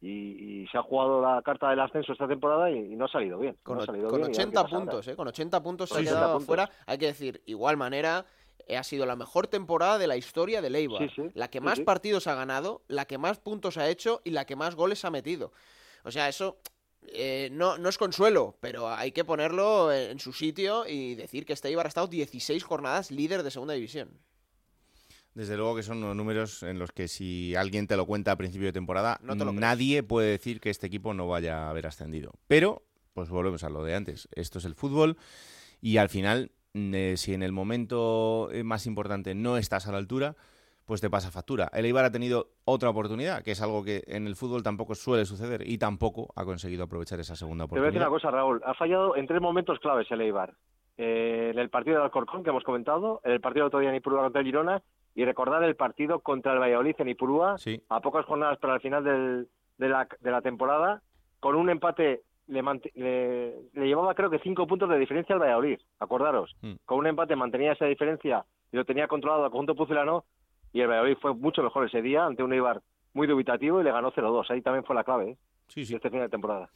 [0.00, 3.56] y, se ha jugado la carta del ascenso esta temporada y, no ha salido bien.
[3.62, 5.16] Con, salido con 80 puntos, ¿eh?
[5.16, 6.68] Con 80 puntos se ha quedado fuera.
[6.86, 8.26] Hay que decir, igual manera,
[8.76, 11.08] ha sido la mejor temporada de la historia de Eibar.
[11.34, 14.56] la que más partidos ha ganado, la que más puntos ha hecho y la que
[14.56, 15.52] más goles ha metido.
[16.04, 16.58] O sea, eso
[17.12, 21.52] eh, no, no es consuelo, pero hay que ponerlo en su sitio y decir que
[21.52, 24.10] este Ibar ha estado 16 jornadas líder de segunda división.
[25.36, 28.68] Desde luego que son números en los que si alguien te lo cuenta a principio
[28.68, 32.32] de temporada, nadie puede decir que este equipo no vaya a haber ascendido.
[32.46, 34.28] Pero, pues volvemos a lo de antes.
[34.32, 35.18] Esto es el fútbol
[35.82, 39.98] y al final, eh, si en el momento eh, más importante no estás a la
[39.98, 40.36] altura,
[40.86, 41.68] pues te pasa factura.
[41.72, 45.24] El Eibar ha tenido otra oportunidad, que es algo que en el fútbol tampoco suele
[45.24, 47.92] suceder y tampoco ha conseguido aprovechar esa segunda oportunidad.
[47.92, 48.62] Te voy a decir una cosa, Raúl.
[48.64, 50.54] Ha fallado en tres momentos claves el Eibar.
[50.96, 53.90] Eh, en el partido de Alcorcón, que hemos comentado, en el partido de otro día
[53.90, 54.82] en Ipurúa contra el Girona
[55.14, 57.56] y recordar el partido contra el Valladolid en Ipurúa,
[57.88, 59.04] a pocas jornadas para el final
[59.76, 61.02] de, la, de la temporada,
[61.40, 62.62] con un empate le,
[62.94, 66.54] le, llevaba creo que cinco puntos de diferencia al Valladolid, acordaros.
[66.62, 66.74] Mm.
[66.84, 70.24] Con un empate mantenía esa diferencia y lo tenía controlado el conjunto pucelano
[70.76, 72.82] y el Valladolid fue mucho mejor ese día ante un Eibar
[73.14, 74.44] muy dubitativo y le ganó 0-2.
[74.50, 75.36] Ahí también fue la clave ¿eh?
[75.68, 75.94] sí, sí.
[75.94, 76.68] este final de temporada.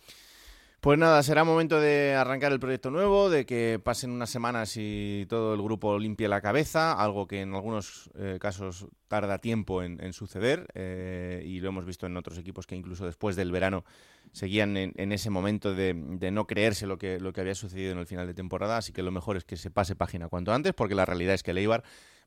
[0.80, 5.26] Pues nada, será momento de arrancar el proyecto nuevo, de que pasen unas semanas y
[5.28, 10.14] todo el grupo limpie la cabeza, algo que en algunos eh, casos tarda tiempo en,
[10.14, 13.84] suceder eh, y lo hemos visto en otros equipos que incluso después del verano
[14.32, 18.06] seguían en, ese momento de, no creerse lo que, lo que había sucedido en el
[18.06, 20.94] final de temporada, así que lo mejor es que se pase página cuanto antes, porque
[20.94, 21.84] la realidad es que el Eibar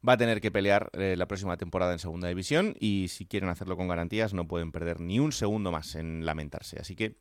[0.07, 3.49] va a tener que pelear eh, la próxima temporada en segunda división y si quieren
[3.49, 6.79] hacerlo con garantías no pueden perder ni un segundo más en lamentarse.
[6.79, 7.15] Así que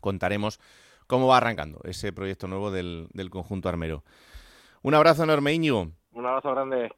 [0.00, 0.58] contaremos
[1.06, 4.02] cómo va arrancando ese proyecto nuevo del, del conjunto armero.
[4.82, 5.90] Un abrazo enorme, Íñigo.
[6.12, 6.90] Un abrazo grande.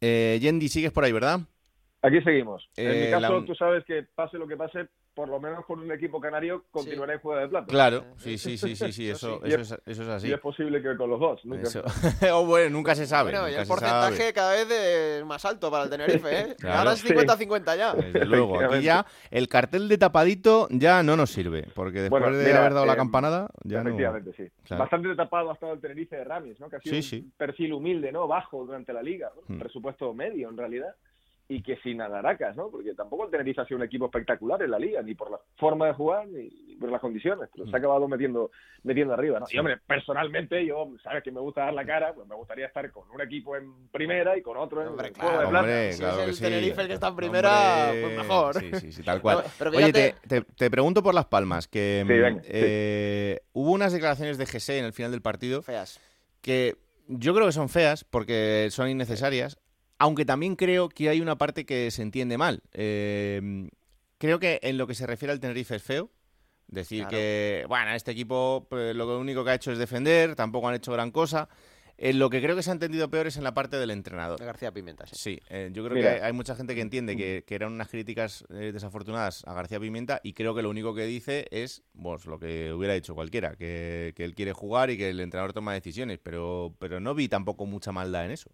[0.00, 1.40] Eh, Yendi, sigues por ahí, ¿verdad?
[2.02, 2.68] Aquí seguimos.
[2.76, 5.64] En Eh, mi caso, la- tú sabes que pase lo que pase, por lo menos
[5.66, 7.66] con un equipo canario continuaré en Juega de Plata.
[7.66, 9.52] Claro, sí, sí, sí, sí, sí, Eso eso, sí.
[9.52, 10.28] eso, es, eso es así.
[10.28, 11.44] Y es posible que con los dos.
[11.44, 11.68] Nunca.
[12.34, 13.30] O bueno, nunca se sabe.
[13.32, 14.32] Bueno, y el porcentaje sabe.
[14.32, 16.56] cada vez es más alto para el Tenerife, ¿eh?
[16.60, 16.78] Claro.
[16.78, 17.08] Ahora es Sí.
[17.08, 17.92] 50-50 ya.
[17.94, 22.36] Desde luego, aquí ya el cartel de tapadito ya no nos sirve, porque después Bueno,
[22.36, 23.90] de mira, haber dado la eh, campanada, ya no.
[23.90, 24.50] Efectivamente, sí.
[24.64, 24.82] Claro.
[24.82, 26.70] Bastante tapado ha estado el Tenerife de Ramis, ¿no?
[26.70, 27.32] Que ha sido Sí, un sí.
[27.36, 28.26] perfil humilde, ¿no?
[28.26, 29.54] Bajo durante la liga, ¿no?
[29.54, 29.58] Hmm.
[29.58, 30.94] presupuesto medio en realidad.
[31.54, 32.70] Y que sin adaracas, ¿no?
[32.70, 35.38] Porque tampoco el Tenerife ha sido un equipo espectacular en la liga, ni por la
[35.58, 37.50] forma de jugar, ni por las condiciones.
[37.54, 38.50] Pero se ha acabado metiendo,
[38.84, 39.46] metiendo arriba, ¿no?
[39.50, 42.90] Y hombre, personalmente, yo, sabes que me gusta dar la cara, pues me gustaría estar
[42.90, 45.66] con un equipo en primera y con otro en Hombre, el juego de claro, plata.
[45.66, 46.42] Hombre, Si claro es que el sí.
[46.42, 48.54] Tenerife el que está en primera, Hombre, pues mejor.
[48.60, 49.38] Sí, sí, sí, tal cual.
[49.38, 52.48] No, pero Oye, te, te- te pregunto por Las Palmas, que Sí, mm, venga, sí.
[52.50, 56.00] eh, hubo unas declaraciones de GC en el final del partido Feas.
[56.40, 56.76] que
[57.08, 59.58] yo creo que son feas porque son innecesarias,
[60.02, 62.60] aunque también creo que hay una parte que se entiende mal.
[62.72, 63.68] Eh,
[64.18, 66.10] creo que en lo que se refiere al Tenerife es feo.
[66.66, 67.10] Decir Claro.
[67.10, 70.90] que, bueno, este equipo pues, lo único que ha hecho es defender, tampoco han hecho
[70.90, 71.48] gran cosa.
[71.98, 74.40] En lo que creo que se ha entendido peor es en la parte del entrenador.
[74.40, 75.14] De García Pimienta, sí.
[75.16, 76.10] Sí, eh, yo creo Mira.
[76.10, 79.54] que hay, hay mucha gente que entiende que, que eran unas críticas eh, desafortunadas a
[79.54, 83.14] García Pimienta y creo que lo único que dice es pues, lo que hubiera dicho
[83.14, 87.14] cualquiera, que, que él quiere jugar y que el entrenador toma decisiones, pero, pero no
[87.14, 88.50] vi tampoco mucha maldad en eso.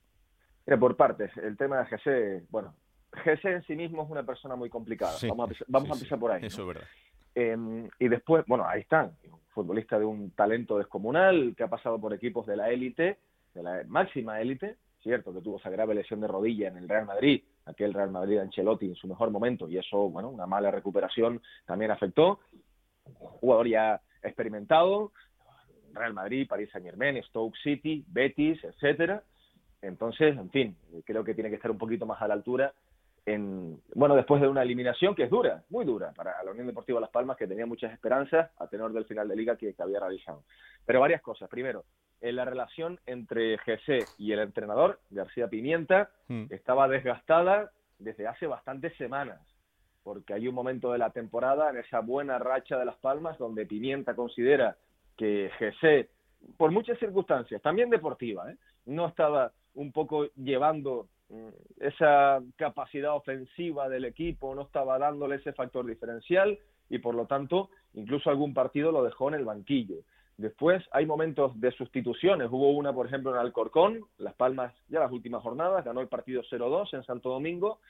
[0.68, 2.74] Mira, por partes, el tema de Jesse, bueno,
[3.24, 5.12] Jesse en sí mismo es una persona muy complicada.
[5.12, 6.40] Sí, vamos a, empezar- vamos sí, a sí, empezar por ahí.
[6.42, 6.46] ¿no?
[6.46, 6.88] Eso es verdad.
[7.34, 9.12] Eh, y después, bueno, ahí están.
[9.24, 13.18] Un futbolista de un talento descomunal que ha pasado por equipos de la élite,
[13.54, 14.76] de la máxima élite.
[15.02, 18.34] Cierto que tuvo esa grave lesión de rodilla en el Real Madrid, aquel Real Madrid
[18.34, 22.40] de Ancelotti en su mejor momento, y eso, bueno, una mala recuperación también afectó.
[23.06, 25.12] Un jugador ya experimentado,
[25.94, 29.22] Real Madrid, Paris Saint Germain, Stoke City, Betis, etcétera.
[29.82, 32.72] Entonces, en fin, creo que tiene que estar un poquito más a la altura
[33.26, 36.98] en, bueno, después de una eliminación que es dura, muy dura para la Unión Deportiva
[36.98, 40.00] Las Palmas, que tenía muchas esperanzas a tenor del final de liga que, que había
[40.00, 40.44] realizado.
[40.86, 41.48] Pero varias cosas.
[41.50, 41.84] Primero,
[42.20, 46.46] en la relación entre GC y el entrenador, García Pimienta, Mm.
[46.50, 49.40] estaba desgastada desde hace bastantes semanas,
[50.02, 53.66] porque hay un momento de la temporada, en esa buena racha de Las Palmas, donde
[53.66, 54.76] Pimienta considera
[55.16, 56.08] que GC,
[56.56, 58.56] por muchas circunstancias, también deportiva, ¿eh?
[58.86, 61.48] no estaba un poco llevando mm,
[61.80, 66.58] esa capacidad ofensiva del equipo, no estaba dándole ese factor diferencial
[66.90, 69.96] y por lo tanto incluso algún partido lo dejó en el banquillo.
[70.36, 72.48] Después hay momentos de sustituciones.
[72.50, 76.42] Hubo una, por ejemplo, en Alcorcón, Las Palmas, ya las últimas jornadas, ganó el partido
[76.42, 77.80] 0-2 en Santo Domingo.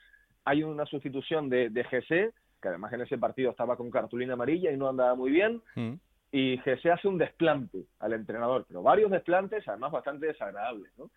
[0.44, 4.72] Hay una sustitución de, de GC, que además en ese partido estaba con cartulina amarilla
[4.72, 5.60] y no andaba muy bien.
[5.74, 5.94] Mm.
[6.32, 10.90] Y GC hace un desplante al entrenador, pero varios desplantes, además bastante desagradables.
[10.96, 11.10] ¿no?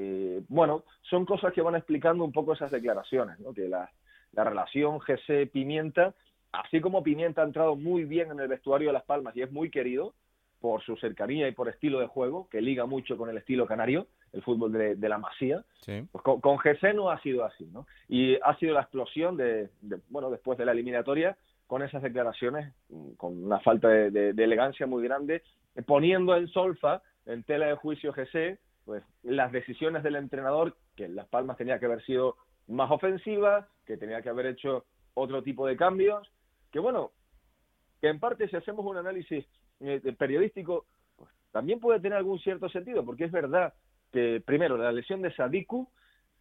[0.00, 3.52] Eh, bueno, son cosas que van explicando un poco esas declaraciones, ¿no?
[3.52, 3.90] que la,
[4.32, 6.14] la relación GC-Pimienta,
[6.52, 9.50] así como Pimienta ha entrado muy bien en el vestuario de Las Palmas y es
[9.50, 10.14] muy querido,
[10.60, 14.08] por su cercanía y por estilo de juego, que liga mucho con el estilo canario,
[14.32, 15.64] el fútbol de, de la Masía.
[15.82, 16.04] Sí.
[16.10, 17.86] Pues con, con GC no ha sido así, ¿no?
[18.08, 21.36] Y ha sido la explosión de, de- bueno, después de la eliminatoria,
[21.68, 25.42] con esas declaraciones, mm, con una falta de, de- de elegancia muy grande,
[25.86, 31.14] poniendo en solfa, en tela de juicio GC, pues las decisiones del entrenador, que en
[31.14, 32.36] Las Palmas tenía que haber sido
[32.68, 36.26] más ofensiva, que tenía que haber hecho otro tipo de cambios,
[36.72, 37.10] que bueno,
[38.00, 39.44] que en parte si hacemos un análisis
[39.80, 43.74] eh, periodístico, pues, también puede tener algún cierto sentido, porque es verdad
[44.10, 45.86] que, primero, la lesión de Sadiku,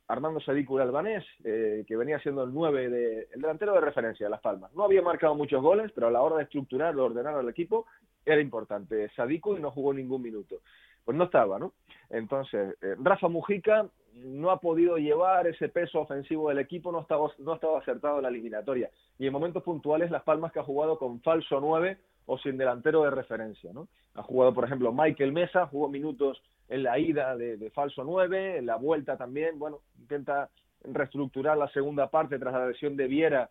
[0.07, 4.25] Armando Sadiku el albanés, eh, que venía siendo el 9 de, el delantero de referencia
[4.25, 4.73] de Las Palmas.
[4.73, 7.87] No había marcado muchos goles, pero a la hora de estructurar, de ordenar al equipo,
[8.25, 9.09] era importante.
[9.17, 10.61] Sadiku y no jugó ningún minuto.
[11.07, 11.71] Pues no estaba, ¿no?
[12.09, 17.31] Entonces, eh, Rafa Mujica no ha podido llevar ese peso ofensivo del equipo, no estaba,
[17.37, 18.91] no estaba acertado en la eliminatoria.
[19.17, 23.03] Y en momentos puntuales, Las Palmas que ha jugado con falso 9 o sin delantero
[23.03, 23.87] de referencia, ¿no?
[24.15, 28.57] Ha jugado, por ejemplo, Michael Mesa, jugó minutos en la ida de, de falso 9,
[28.57, 30.49] en la vuelta también, bueno, intenta
[30.83, 33.49] reestructurar la segunda parte tras la lesión de Viera,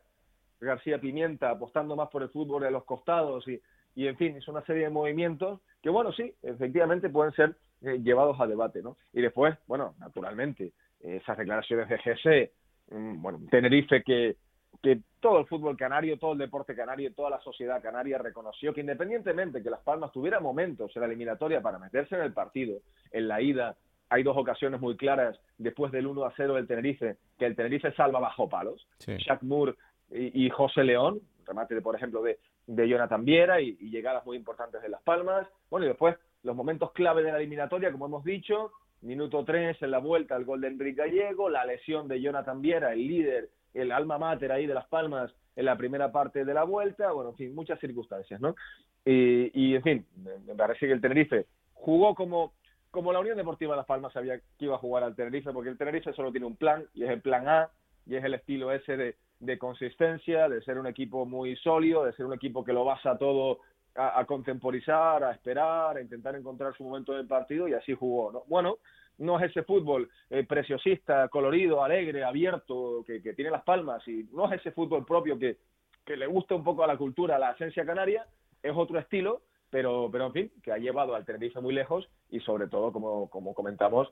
[0.60, 3.58] García Pimienta, apostando más por el fútbol de los costados y,
[3.96, 7.98] y en fin, es una serie de movimientos que, bueno, sí, efectivamente pueden ser eh,
[8.02, 8.96] llevados a debate, ¿no?
[9.12, 12.52] Y después, bueno, naturalmente, esas declaraciones de GC,
[12.94, 14.36] mm, bueno, Tenerife que,
[14.82, 18.82] que todo el fútbol canario, todo el deporte canario, toda la sociedad canaria reconoció que
[18.82, 22.78] independientemente que Las Palmas tuviera momentos en la eliminatoria para meterse en el partido,
[23.12, 23.76] en la ida,
[24.08, 27.92] hay dos ocasiones muy claras después del 1 a 0 del Tenerife, que el Tenerife
[27.92, 29.16] salva bajo palos, Sí.
[29.26, 29.74] Jack Moore
[30.10, 34.36] y, y José León, remate, de, por ejemplo, de, de Jonathan Viera y, llegadas muy
[34.36, 35.46] importantes de Las Palmas.
[35.70, 39.90] Bueno, y después los momentos clave de la eliminatoria, como hemos dicho, minuto 3 en
[39.90, 43.92] la vuelta, el gol de Enrique Gallego, la lesión de Jonathan Viera, el líder, el
[43.92, 47.36] alma mater ahí de Las Palmas en la primera parte de la vuelta, bueno, en
[47.36, 48.54] fin, muchas circunstancias, ¿no?
[49.04, 50.06] Y, y en fin,
[50.46, 52.52] me parece que el Tenerife jugó como
[52.96, 55.68] como la Unión Deportiva de Las Palmas sabía que iba a jugar al Tenerife, porque
[55.68, 57.68] el Tenerife solo tiene un plan, y es el plan A,
[58.06, 62.12] y es el estilo ese de, de consistencia, de ser un equipo muy sólido, de
[62.12, 63.60] ser un equipo que lo basa todo
[63.94, 68.30] a, contemporizar, a esperar, a intentar encontrar su momento en el partido, y así jugó.
[68.30, 68.42] ¿no?
[68.46, 68.78] Bueno,
[69.18, 74.28] no es ese fútbol eh, preciosista, colorido, alegre, abierto, que, que, tiene Las Palmas, y
[74.32, 75.56] no es ese fútbol propio que,
[76.04, 78.26] que le gusta un poco a la cultura, a la esencia canaria,
[78.62, 79.42] es otro estilo,
[79.76, 83.28] pero, pero en fin, que ha llevado al Tenerife muy lejos y sobre todo, como,
[83.28, 84.08] como comentamos,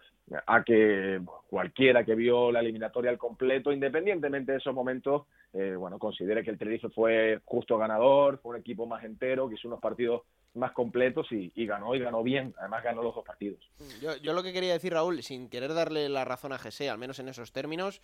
[0.46, 5.22] a que cualquiera que vio la eliminatoria al completo, independientemente de esos momentos,
[5.54, 9.54] eh, bueno, considere que el Tenerife fue justo ganador, fue un equipo más entero, que
[9.54, 13.58] hizo unos partidos más completos y, ganó y ganó bien, además ganó los dos partidos.
[14.02, 16.98] Yo, yo lo que quería decir, Raúl, sin querer darle la razón a Jesse, al
[16.98, 18.02] menos en esos términos,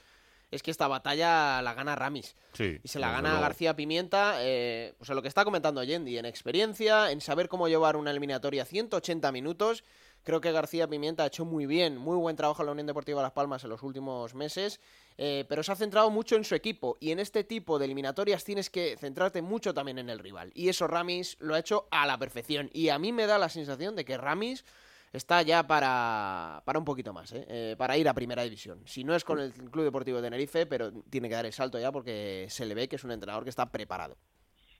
[0.50, 2.34] es que esta batalla la gana Ramis.
[2.58, 6.26] y se la gana García Pimienta, eh, o sea, lo que está comentando Yendi, en
[6.26, 9.84] experiencia, en saber cómo llevar una eliminatoria 180 minutos.
[10.22, 13.22] Creo que García Pimienta ha hecho muy bien, muy buen trabajo en la Unión Deportiva
[13.22, 14.78] Las Palmas en los últimos meses,
[15.16, 16.98] eh, pero se ha centrado mucho en su equipo.
[17.00, 20.50] Y en este tipo de eliminatorias tienes que centrarte mucho también en el rival.
[20.54, 22.68] Y eso Ramis lo ha hecho a la perfección.
[22.74, 24.64] Y a mí me da la sensación de que Ramis
[25.12, 27.44] está ya para, para un poquito más, ¿eh?
[27.49, 27.75] ¿eh?
[27.77, 28.81] para ir a Primera División.
[28.85, 31.79] Si no es con el Club Deportivo de Tenerife, pero tiene que dar el salto
[31.79, 34.16] ya porque se le ve que es un entrenador que está preparado.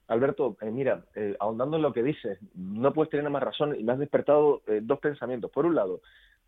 [0.07, 3.83] Alberto, eh, mira, eh, ahondando en lo que dices, no puedes tener más razón y
[3.83, 5.51] me has despertado dos pensamientos.
[5.51, 6.01] Por un lado,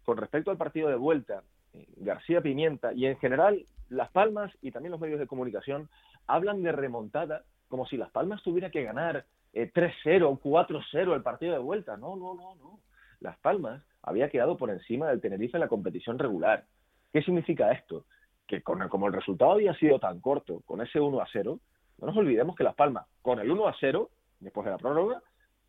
[0.03, 1.43] con respecto al partido de vuelta,
[1.97, 5.89] García Pimienta y en general Las Palmas y también los medios de comunicación
[6.27, 11.59] hablan de remontada como si Las Palmas tuviera que ganar 3-0 4-0 el partido de
[11.59, 11.97] vuelta.
[11.97, 12.79] No, no, no, no.
[13.23, 16.65] Las Palmas había quedado por encima del Tenerife en la competición regular.
[17.13, 18.05] ¿Qué significa esto?
[18.45, 21.57] Que con como el resultado había sido tan corto, con ese 1 a 0,
[21.99, 24.09] no nos olvidemos que Las Palmas, con el 1 a 0,
[24.41, 25.21] después de la prórroga,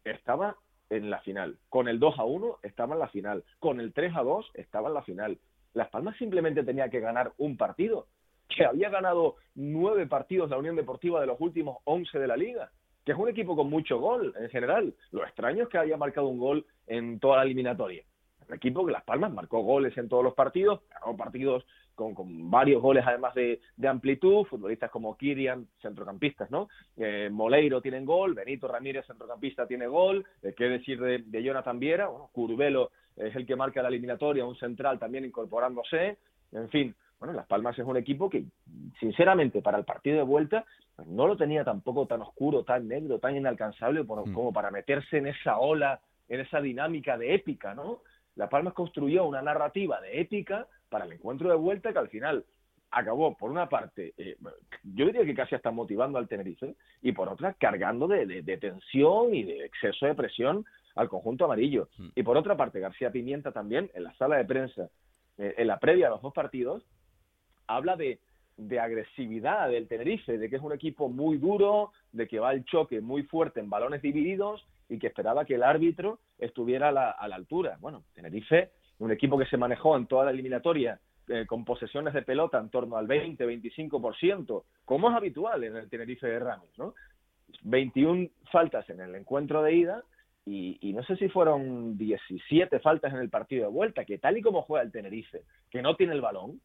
[0.03, 0.57] estaba
[0.91, 1.57] en la final.
[1.69, 3.45] Con el 2 a 1 estaba en la final.
[3.61, 5.39] Con el 3 a 2 estaba en la final.
[5.75, 8.09] Las Palmas simplemente tenía que ganar un partido,
[8.49, 12.73] que había ganado nueve partidos la Unión Deportiva de los últimos 11 de la liga
[13.05, 14.95] que es un equipo con mucho gol en general.
[15.11, 18.03] Lo extraño es que haya marcado un gol en toda la eliminatoria.
[18.49, 21.65] Un equipo que Las Palmas marcó goles en todos los partidos, ganó partidos
[21.95, 26.69] con, con varios goles además de, de, amplitud, futbolistas como Kirian, centrocampistas, ¿no?
[26.97, 31.79] Eh, Moleiro tienen gol, Benito Ramírez, centrocampista, tiene gol, eh, qué decir de, de Jonathan
[31.79, 36.19] Viera, bueno, Curvelo es el que marca la eliminatoria, un central también incorporándose,
[36.53, 38.45] en fin, bueno, Las Palmas es un equipo que,
[39.01, 43.19] sinceramente, para el partido de vuelta, pues no lo tenía tampoco tan oscuro, tan negro,
[43.19, 44.35] tan inalcanzable mm.
[44.35, 48.01] como para meterse en esa ola, en esa dinámica de épica, ¿no?
[48.37, 52.45] Las Palmas construyó una narrativa de épica para el encuentro de vuelta que al final
[52.91, 54.37] acabó, por una parte, eh,
[54.83, 59.45] yo diría que casi hasta motivando al Tenerife, y por otra, cargando de, tensión y
[59.45, 61.89] de exceso de presión al conjunto amarillo.
[61.97, 62.09] Mm.
[62.17, 64.91] Y por otra parte, García Pimienta también, en la sala de prensa,
[65.39, 66.85] eh, en la previa a los dos partidos,
[67.67, 68.21] habla de,
[68.57, 72.65] de agresividad del Tenerife, de que es un equipo muy duro, de que va al
[72.65, 77.35] choque muy fuerte en balones divididos y que esperaba que el árbitro estuviera a la,
[77.35, 77.77] altura.
[77.81, 82.23] Bueno, Tenerife, un equipo que se manejó en toda la eliminatoria eh, con posesiones de
[82.23, 86.95] pelota en torno al 20-25%, como es habitual en el Tenerife de Ramos, ¿no?
[87.63, 90.03] 21 faltas en el encuentro de ida
[90.47, 94.43] y, no sé si fueron 17 faltas en el partido de vuelta, que tal y
[94.43, 96.61] como juega el Tenerife, que no tiene el balón,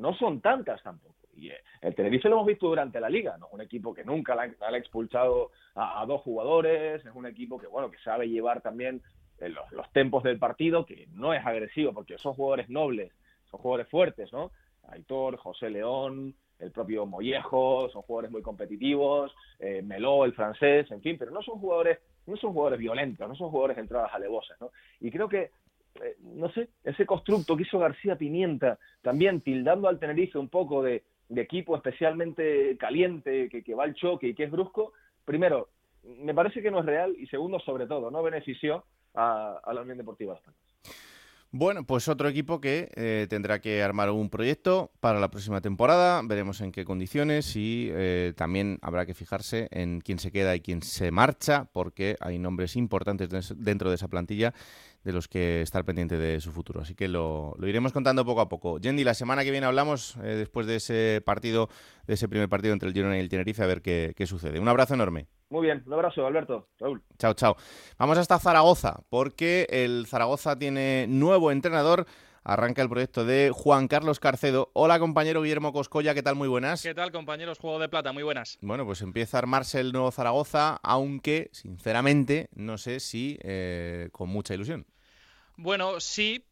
[0.00, 1.14] no son tantas tampoco.
[1.34, 3.48] Y eh, el Tenerife lo hemos visto durante la liga, ¿no?
[3.48, 7.90] Un equipo que nunca le ha, expulsado a, dos jugadores, es un equipo que, bueno,
[7.90, 9.02] que sabe llevar también
[9.38, 13.12] eh, los, los, tempos del partido, que no es agresivo, porque son jugadores nobles,
[13.50, 14.50] son jugadores fuertes, ¿no?
[14.88, 21.02] Aitor, José León, el propio Mollejo, son jugadores muy competitivos, eh, Meló, el francés, en
[21.02, 24.58] fin, pero no son jugadores, no son jugadores violentos, no son jugadores de entradas alevosas,
[24.60, 24.70] ¿no?
[25.00, 25.50] Y creo que
[26.02, 30.82] eh, no sé, ese constructo que hizo García Pimienta, también tildando al Tenerife un poco
[30.82, 34.92] de, equipo especialmente caliente, que, va al choque y que es brusco,
[35.24, 35.68] primero,
[36.04, 38.84] me parece que no es real y segundo, sobre todo, no benefició
[39.14, 40.56] a, la Unión Deportiva de España.
[41.58, 46.20] Bueno, pues otro equipo que eh, tendrá que armar un proyecto para la próxima temporada.
[46.22, 50.60] Veremos en qué condiciones y eh, también habrá que fijarse en quién se queda y
[50.60, 54.52] quién se marcha, porque hay nombres importantes dentro de esa plantilla
[55.02, 56.82] de los que estar pendiente de su futuro.
[56.82, 58.78] Así que lo, iremos contando poco a poco.
[58.78, 61.70] Yendi, la semana que viene hablamos eh, después de ese partido,
[62.06, 64.60] de ese primer partido entre el Girona y el Tenerife, a ver qué, qué sucede.
[64.60, 65.26] Un abrazo enorme.
[65.48, 66.68] Muy bien, un abrazo, Alberto.
[66.78, 67.02] Raúl.
[67.18, 67.56] Chao, chao.
[67.98, 72.06] Vamos hasta Zaragoza, porque el Zaragoza tiene nuevo entrenador.
[72.42, 74.70] Arranca el proyecto de Juan Carlos Carcedo.
[74.72, 76.36] Hola, compañero Guillermo Coscoya, ¿qué tal?
[76.36, 76.80] Muy buenas.
[76.82, 77.58] ¿Qué tal, compañeros?
[77.58, 78.58] Juego de Plata, muy buenas.
[78.60, 84.28] Bueno, pues empieza a armarse el nuevo Zaragoza, aunque, sinceramente, no sé si eh, con
[84.28, 84.86] mucha ilusión.
[85.56, 86.44] Bueno, sí,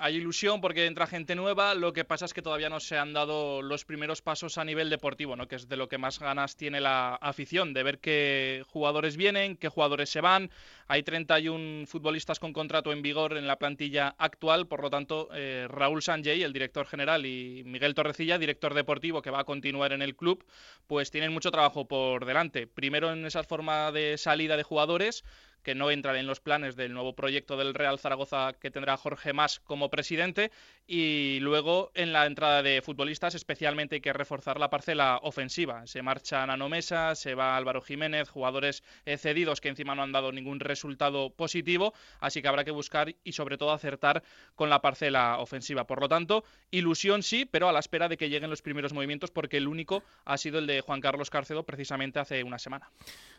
[0.00, 3.12] hay ilusión porque entra gente nueva, lo que pasa es que todavía no se han
[3.12, 5.46] dado los primeros pasos a nivel deportivo, ¿no?
[5.46, 9.56] que es de lo que más ganas tiene la afición, de ver qué jugadores vienen,
[9.56, 10.50] qué jugadores se van.
[10.88, 15.66] Hay 31 futbolistas con contrato en vigor en la plantilla actual, por lo tanto, eh,
[15.68, 20.02] Raúl Sanjay, el director general, y Miguel Torrecilla, director deportivo, que va a continuar en
[20.02, 20.44] el club,
[20.86, 22.66] pues tienen mucho trabajo por delante.
[22.66, 25.24] Primero en esa forma de salida de jugadores,
[25.62, 29.32] que no entran en los planes del nuevo proyecto del Real Zaragoza que tendrá Jorge
[29.32, 30.50] Mas como presidente
[30.86, 35.86] y luego en la entrada de futbolistas especialmente hay que reforzar la parcela ofensiva.
[35.86, 40.12] Se marcha Nano Mesa, se va Álvaro Jiménez, jugadores eh, cedidos que encima no han
[40.12, 44.22] dado ningún resultado positivo, así que habrá que buscar y sobre todo acertar
[44.54, 45.86] con la parcela ofensiva.
[45.86, 49.30] Por lo tanto, ilusión sí, pero a la espera de que lleguen los primeros movimientos
[49.30, 52.90] porque el único ha sido el de Juan Carlos Carcedo precisamente hace una semana.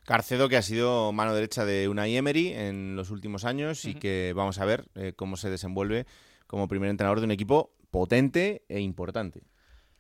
[0.03, 4.34] Carcedo que ha sido mano derecha de una Emery en los últimos años y que
[4.36, 6.05] vamos a ver eh, cómo se desenvuelve
[6.47, 9.41] como primer entrenador de un equipo potente e importante.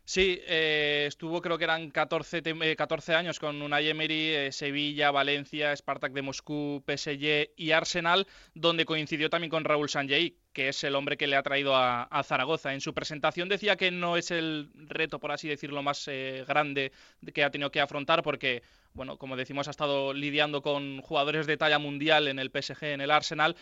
[0.03, 2.41] Sí, eh, estuvo creo que eran 14,
[2.75, 8.85] 14 eh, años con una Emery, Sevilla, Valencia, Spartak de Moscú, PSG y Arsenal, donde
[8.85, 12.73] coincidió también con Raúl Sanjay, que es el hombre que le ha traído a, Zaragoza.
[12.73, 16.09] En su presentación decía que no es el reto, por así decirlo, más
[16.47, 16.91] grande
[17.33, 18.61] que ha tenido que afrontar, porque
[18.93, 23.01] bueno, como decimos, ha estado lidiando con jugadores de talla mundial en el PSG, en
[23.01, 23.55] el Arsenal,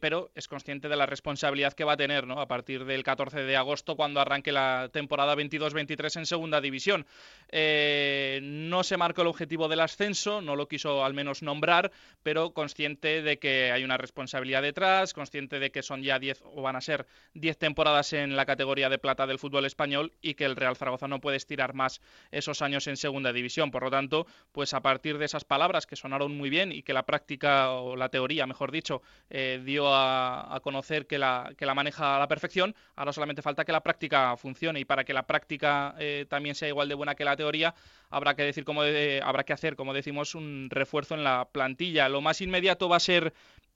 [0.00, 2.40] pero es consciente de la responsabilidad que va a tener ¿no?
[2.40, 7.04] a partir del 14 de agosto cuando arranque la temporada 22-23 en segunda división.
[7.48, 11.90] Eh, no se marcó el objetivo del ascenso, no lo quiso al menos nombrar,
[12.22, 16.62] pero consciente de que hay una responsabilidad detrás, consciente de que son ya 10 o
[16.62, 20.44] van a ser 10 temporadas en la categoría de plata del fútbol español y que
[20.44, 22.00] el Real Zaragoza no puede estirar más
[22.30, 23.70] esos años en segunda división.
[23.70, 26.92] Por lo tanto, pues a partir de esas palabras que sonaron muy bien y que
[26.92, 31.74] la práctica o la teoría, mejor dicho, eh, dio a, conocer que la, que la
[31.74, 35.26] maneja a la perfección, ahora solamente falta que la práctica funcione y para que la
[35.26, 37.74] práctica eh, también sea igual de buena que la teoría,
[38.10, 42.08] habrá que decir como habrá que hacer, como decimos, un refuerzo en la plantilla.
[42.08, 43.32] Lo más inmediato va a ser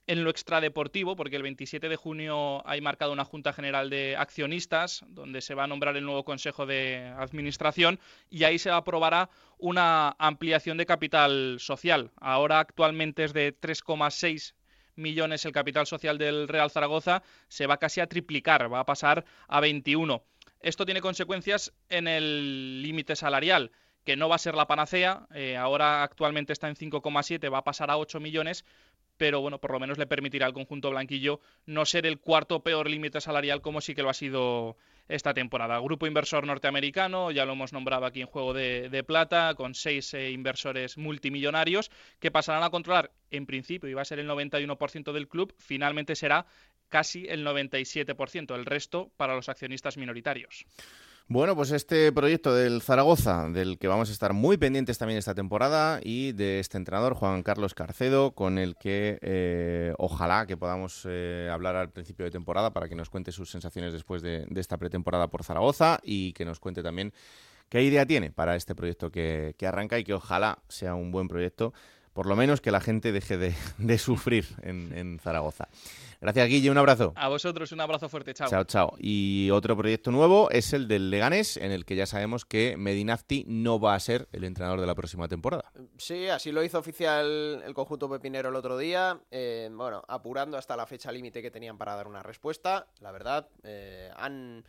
[0.07, 5.05] en lo extradeportivo, porque el 27 de junio hay marcado una Junta General de Accionistas,
[5.09, 7.99] donde se va a nombrar el nuevo Consejo de Administración
[8.29, 12.11] y ahí se aprobará una ampliación de capital social.
[12.21, 14.55] Ahora actualmente es de 3,6
[14.97, 19.25] millones el capital social del Real Zaragoza, se va casi a triplicar, va a pasar
[19.49, 20.23] a 21.
[20.61, 23.73] Esto tiene consecuencias en el límite salarial
[24.05, 27.65] que no va a ser la panacea, eh, ahora actualmente está en 5,7, va a
[27.65, 28.65] pasar a 8 millones,
[29.17, 32.89] pero bueno, por lo menos le permitirá al conjunto blanquillo no ser el cuarto peor
[32.89, 34.77] límite salarial como sí que lo ha sido
[35.09, 35.79] esta temporada.
[35.81, 40.31] Grupo inversor norteamericano, ya lo hemos nombrado aquí en Juego de, Plata, con seis eh,
[40.31, 45.55] inversores multimillonarios que pasarán a controlar, en principio iba a ser el 91% del club,
[45.59, 46.47] finalmente será
[46.89, 50.65] casi el 97%, el resto para los accionistas minoritarios.
[51.27, 55.35] Bueno, pues este proyecto del Zaragoza, del que vamos a estar muy pendientes también esta
[55.35, 61.07] temporada, y de este entrenador, Juan Carlos Carcedo, con el que eh, ojalá que podamos
[61.09, 64.77] eh, hablar al principio de temporada para que nos cuente sus sensaciones después de, esta
[64.77, 67.15] pretemporada por Zaragoza y que nos cuente también
[67.71, 71.73] qué idea tiene para este proyecto que, arranca y que ojalá sea un buen proyecto,
[72.13, 75.69] por lo menos que la gente deje de, sufrir en Zaragoza.
[76.25, 76.71] Gracias, Guille.
[76.71, 77.13] Un abrazo.
[77.17, 78.33] A vosotros un abrazo fuerte.
[78.33, 78.49] Chao.
[78.49, 78.95] Chao, chao.
[78.99, 83.45] Y otro proyecto nuevo es el del Leganés, en el que ya sabemos que Medinafti
[83.47, 85.71] no va a ser el entrenador de la próxima temporada.
[85.99, 89.21] Sí, así lo hizo oficial el conjunto pepinero el otro día.
[89.31, 92.87] Eh, bueno, apurando hasta la fecha límite que tenían para dar una respuesta.
[93.01, 94.65] La verdad, eh, han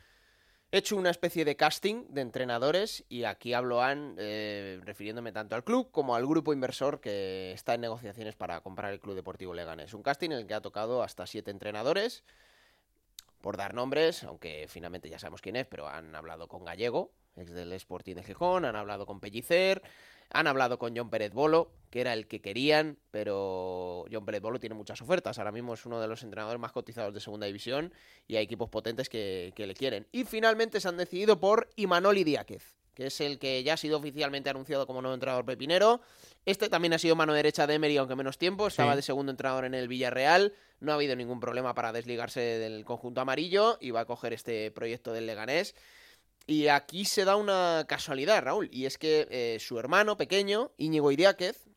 [0.71, 5.55] He hecho una especie de casting de entrenadores y aquí hablo an, eh, refiriéndome tanto
[5.55, 9.53] al club como al grupo inversor que está en negociaciones para comprar el Club Deportivo
[9.53, 9.93] Leganés.
[9.93, 12.23] Un casting en el que ha tocado hasta siete entrenadores,
[13.41, 17.51] por dar nombres, aunque finalmente ya sabemos quién es, pero han hablado con Gallego, ex
[17.51, 19.83] del Sporting de Gijón, han hablado con Pellicer,
[20.29, 24.59] han hablado con John Pérez Bolo, que era el que querían, pero John Pérez Bolo
[24.59, 25.37] tiene muchas ofertas.
[25.37, 27.93] Ahora mismo es uno de los entrenadores más cotizados de segunda división
[28.27, 30.07] y hay equipos potentes que, que le quieren.
[30.11, 33.97] Y finalmente se han decidido por Imanol Idiáquez, que es el que ya ha sido
[33.97, 36.01] oficialmente anunciado como nuevo entrenador pepinero.
[36.45, 38.67] Este también ha sido mano derecha de Emery, aunque menos tiempo.
[38.67, 38.97] Estaba Sí.
[38.97, 40.53] de segundo entrenador en el Villarreal.
[40.81, 44.69] No ha habido ningún problema para desligarse del conjunto amarillo y va a coger este
[44.71, 45.75] proyecto del Leganés.
[46.47, 51.11] Y aquí se da una casualidad, Raúl, y es que eh, su hermano pequeño, Íñigo
[51.11, 51.67] Idiáquez,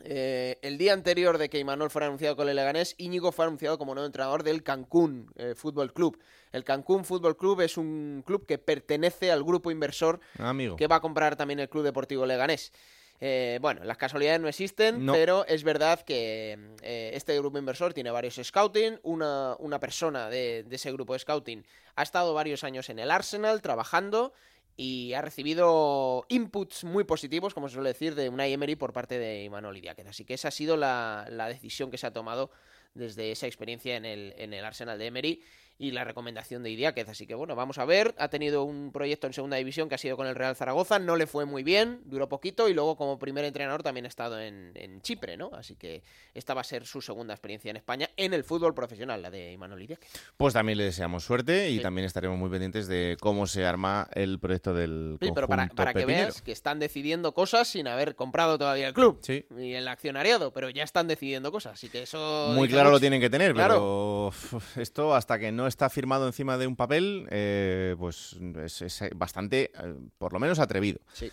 [0.00, 3.78] eh, el día anterior de que Imanol fuera anunciado con el Leganés, Íñigo fue anunciado
[3.78, 6.18] como nuevo entrenador del Cancún eh, Fútbol Club.
[6.52, 10.76] El Cancún Fútbol Club es un club que pertenece al grupo inversor Amigo.
[10.76, 12.72] que va a comprar también el Club Deportivo Leganés.
[13.20, 15.12] Eh, bueno, las casualidades no existen, No.
[15.12, 19.00] pero es verdad que eh, este grupo inversor tiene varios scouting.
[19.02, 21.64] Una, una persona de, de ese grupo de scouting
[21.96, 24.32] ha estado varios años en el Arsenal trabajando
[24.76, 29.18] y ha recibido inputs muy positivos, como se suele decir, de Unai Emery por parte
[29.18, 30.06] de Imanol Idiáquez.
[30.06, 32.52] Así que esa ha sido la, la decisión que se ha tomado
[32.94, 35.42] desde esa experiencia en el, en el Arsenal de Emery
[35.78, 37.08] y la recomendación de Idiáquez.
[37.08, 38.14] Así que bueno, vamos a ver.
[38.18, 40.98] Ha tenido un proyecto en segunda división que ha sido con el Real Zaragoza.
[40.98, 42.68] No le fue muy bien, duró poquito.
[42.68, 45.50] Y luego, como primer entrenador, también ha estado en, en Chipre, ¿no?
[45.54, 46.02] Así que
[46.34, 49.52] esta va a ser su segunda experiencia en España en el fútbol profesional, la de
[49.52, 50.10] Imanol Idiáquez.
[50.36, 51.82] Pues también le deseamos suerte y Sí.
[51.82, 55.74] también estaremos muy pendientes de cómo se arma el proyecto del Sí, pero para, que
[55.76, 56.06] pepinero.
[56.24, 59.44] veas que están decidiendo cosas sin haber comprado todavía el club Sí.
[59.56, 61.74] y el accionariado, pero ya están decidiendo cosas.
[61.74, 62.50] Así que eso.
[62.54, 64.32] Muy claro lo tienen que tener, Claro.
[64.50, 69.04] pero esto hasta que no está firmado encima de un papel, eh, pues es, es,
[69.14, 71.00] bastante, eh, por lo menos atrevido.
[71.12, 71.30] Sí.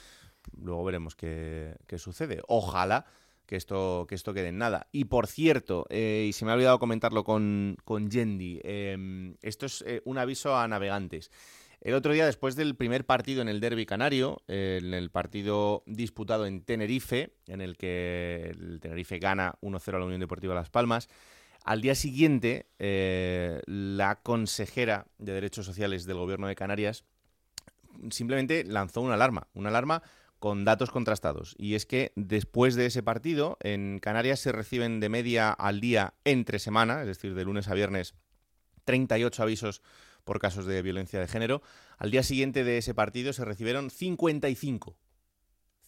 [0.61, 2.41] Luego veremos qué, qué sucede.
[2.47, 3.05] Ojalá
[3.45, 4.87] que esto, que esto quede en nada.
[4.91, 9.65] Y por cierto, eh, y se me ha olvidado comentarlo con, con Yendi, eh, esto
[9.65, 11.31] es eh, un aviso a navegantes.
[11.81, 16.47] El otro día, después del primer partido en el Derby Canario, en el partido disputado
[16.47, 21.09] en Tenerife, en el que el Tenerife gana 1-0 a la Unión Deportiva Las Palmas,
[21.65, 27.05] al día siguiente, eh, la consejera de Derechos Sociales del Gobierno de Canarias
[28.11, 30.03] simplemente lanzó una alarma, una alarma
[30.37, 31.55] con datos contrastados.
[31.57, 36.13] Y es que después de ese partido, en Canarias se reciben de media al día
[36.23, 38.13] entre semana, es decir, de lunes a viernes,
[38.83, 39.81] 38 avisos
[40.23, 41.63] por casos de violencia de género.
[41.97, 44.95] Al día siguiente de ese partido se recibieron 55.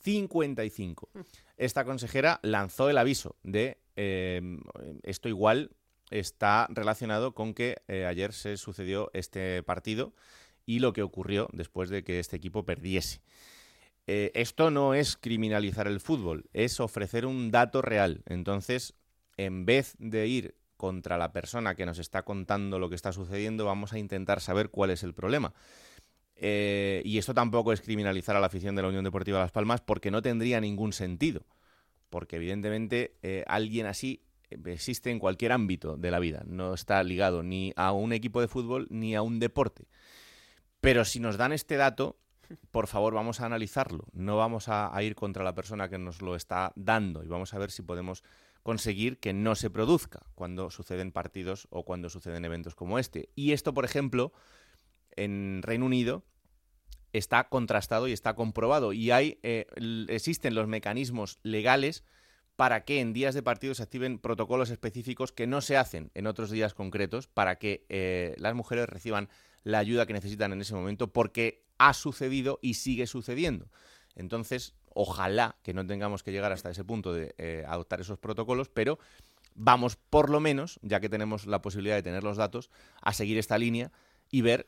[0.01, 1.09] 55.
[1.57, 4.41] Esta consejera lanzó el aviso de eh,
[5.03, 5.71] esto igual
[6.11, 10.13] está relacionado con que eh, ayer se sucedió este partido
[10.65, 13.21] y lo que ocurrió después de que este equipo perdiese.
[14.05, 18.21] Eh, esto no es criminalizar el fútbol, es ofrecer un dato real.
[18.25, 18.93] Entonces,
[19.35, 23.65] en vez de ir contra la persona que nos está contando lo que está sucediendo,
[23.65, 25.53] vamos a intentar saber cuál es el problema.
[26.39, 29.81] Eh, y esto tampoco es criminalizar a la afición de la Unión Deportiva Las Palmas
[29.81, 31.45] porque no tendría ningún sentido.
[32.09, 36.43] Porque evidentemente eh, alguien así existe en cualquier ámbito de la vida.
[36.45, 39.87] No está ligado ni a un equipo de fútbol ni a un deporte.
[40.79, 42.17] Pero si nos dan este dato,
[42.71, 44.05] por favor, vamos a analizarlo.
[44.13, 47.53] No vamos a, a ir contra la persona que nos lo está dando y vamos
[47.53, 48.23] a ver si podemos
[48.63, 53.29] conseguir que no se produzca cuando suceden partidos o cuando suceden eventos como este.
[53.35, 54.33] Y esto, por ejemplo,
[55.17, 56.23] en Reino Unido
[57.13, 58.93] está contrastado y está comprobado.
[58.93, 59.67] Y hay, eh,
[60.07, 62.03] existen los mecanismos legales
[62.55, 66.25] para que en días de partido se activen protocolos específicos que no se hacen en
[66.27, 69.29] otros días concretos para que eh, las mujeres reciban
[69.63, 73.69] la ayuda que necesitan en ese momento porque ha sucedido y sigue sucediendo.
[74.15, 78.69] Entonces, ojalá que no tengamos que llegar hasta ese punto de eh, adoptar esos protocolos,
[78.69, 78.97] pero
[79.53, 83.37] vamos por lo menos, ya que tenemos la posibilidad de tener los datos, a seguir
[83.37, 83.91] esta línea
[84.31, 84.67] y ver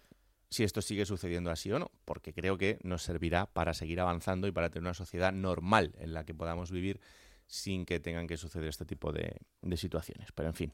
[0.50, 4.48] si esto sigue sucediendo así o no, porque creo que nos servirá para seguir avanzando
[4.48, 7.00] y para tener una sociedad normal en la que podamos vivir
[7.48, 10.32] sin que tengan que suceder este tipo de, de situaciones.
[10.34, 10.74] Pero en fin,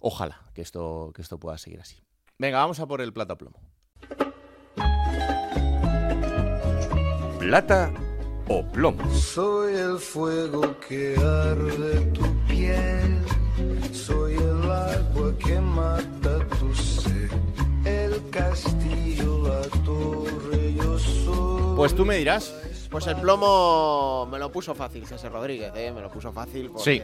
[0.00, 1.96] ojalá que esto, que esto pueda seguir así.
[2.38, 3.60] Venga, vamos a por el plata plomo.
[7.38, 7.92] Plata
[8.48, 9.10] o plomo.
[9.14, 13.22] Soy el fuego que arde tu piel,
[13.92, 17.30] soy el agua que mata tu sed,
[18.38, 21.76] castillo, la torre, yo soy.
[21.76, 22.54] Pues tú me dirás.
[22.90, 25.92] Pues el plomo me lo puso fácil, César Rodríguez, ¿eh?
[25.92, 27.02] me lo puso fácil porque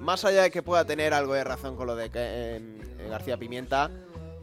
[0.00, 2.60] más allá de que pueda tener algo de razón con lo de que, eh,
[3.08, 3.90] García Pimienta,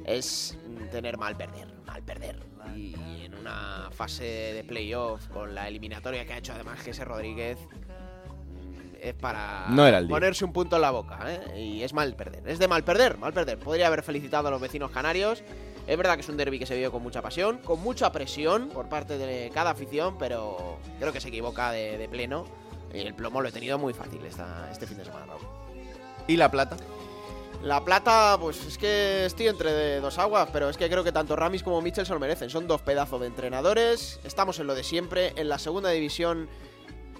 [0.05, 0.57] es
[0.91, 2.39] tener mal perder, mal perder.
[2.75, 7.57] Y en una fase de playoff con la eliminatoria que ha hecho además Jesse Rodríguez,
[9.01, 10.15] es para No era el día.
[10.15, 11.59] ponerse un punto en la boca, ¿eh?
[11.59, 13.57] Y es mal perder, es de mal perder, mal perder.
[13.57, 15.43] Podría haber felicitado a los vecinos canarios.
[15.87, 18.69] Es verdad que es un derby que se vive con mucha pasión, con mucha presión
[18.69, 22.45] por parte de cada afición, pero creo que se equivoca de, de pleno
[22.93, 25.41] el plomo lo he tenido muy fácil esta, este fin de semana, Raúl.
[26.27, 26.77] ¿Y la plata?
[27.63, 31.11] La plata, pues es que estoy entre de dos aguas, pero es que creo que
[31.11, 32.49] tanto Ramis como Mitchell se lo merecen.
[32.49, 35.33] Son dos pedazos de entrenadores, estamos en lo de siempre.
[35.35, 36.47] En la segunda división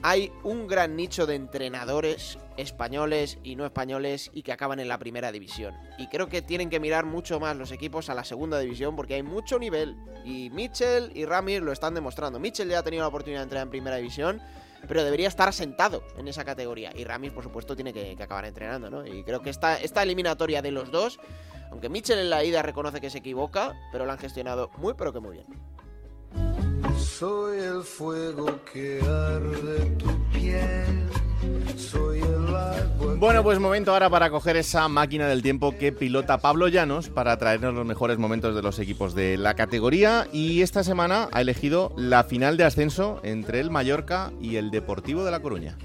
[0.02, 4.98] hay un gran nicho de entrenadores españoles y no españoles y que acaban en la
[4.98, 5.76] primera división.
[5.98, 9.16] Y creo que tienen que mirar mucho más los equipos a la segunda división porque
[9.16, 9.96] hay mucho nivel.
[10.26, 12.40] Y Mitchell y Ramis lo están demostrando.
[12.40, 14.42] Mitchell ya ha tenido la oportunidad de entrar en primera división
[14.88, 16.92] pero debería estar sentado en esa categoría.
[16.96, 19.06] Y Ramis, por supuesto, tiene que, acabar entrenando, ¿no?
[19.06, 21.20] Y creo que esta, esta eliminatoria de los dos,
[21.72, 25.12] aunque Mitchell en la ida reconoce que se equivoca, pero lo han gestionado muy, pero
[25.12, 25.48] que muy bien.
[27.16, 31.10] Soy el fuego que arde tu piel.
[31.76, 33.16] Soy el agua.
[33.18, 37.36] Bueno, pues momento ahora para coger esa máquina del tiempo que pilota Pablo Llanos para
[37.38, 40.28] traernos los mejores momentos de los equipos de la categoría.
[40.32, 45.24] Y esta semana ha elegido la final de ascenso entre el Mallorca y el Deportivo
[45.26, 45.76] de La Coruña.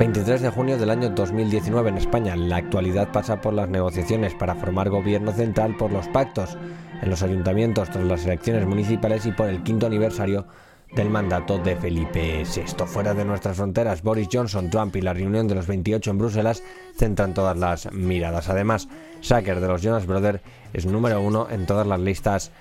[0.00, 2.34] 23 de junio del año 2019 en España.
[2.34, 6.56] La actualidad pasa por las negociaciones para formar gobierno central por los pactos
[7.02, 10.46] en los ayuntamientos tras las elecciones municipales y por el quinto aniversario
[10.94, 12.86] del mandato de Felipe VI.
[12.86, 16.62] Fuera de nuestras fronteras, Boris Johnson, Trump y la reunión de los 28 en Bruselas
[16.96, 18.48] centran todas las miradas.
[18.48, 18.88] Además,
[19.20, 20.40] Sacker de los Jonas Brothers
[20.72, 22.52] es número uno en todas las listas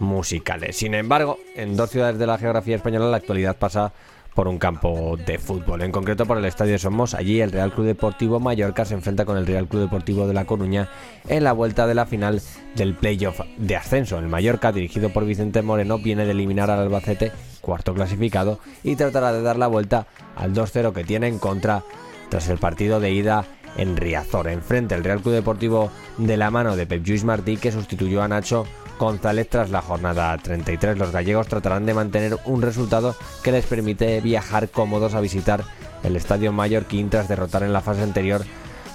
[0.00, 0.78] musicales.
[0.78, 3.92] Sin embargo, en dos ciudades de la geografía española la actualidad pasa
[4.40, 7.12] por un campo de fútbol, en concreto por el Estadio Somos.
[7.12, 10.46] Allí el Real Club Deportivo Mallorca se enfrenta con el Real Club Deportivo de La
[10.46, 10.88] Coruña
[11.28, 12.40] en la vuelta de la final
[12.74, 14.18] del playoff de ascenso.
[14.18, 19.30] El Mallorca, dirigido por Vicente Moreno, viene de eliminar al Albacete, cuarto clasificado, y tratará
[19.34, 21.84] de dar la vuelta al 2-0 que tiene en contra
[22.30, 23.44] tras el partido de ida
[23.76, 24.48] en Riazor.
[24.48, 28.28] Enfrente el Real Club Deportivo de la mano de Pep Lluís Martí, que sustituyó a
[28.28, 28.64] Nacho
[29.00, 30.98] González tras la jornada 33.
[30.98, 35.64] Los gallegos tratarán de mantener un resultado que les permite viajar cómodos a visitar
[36.04, 38.42] el Estadio Mallorquín tras derrotar en la fase anterior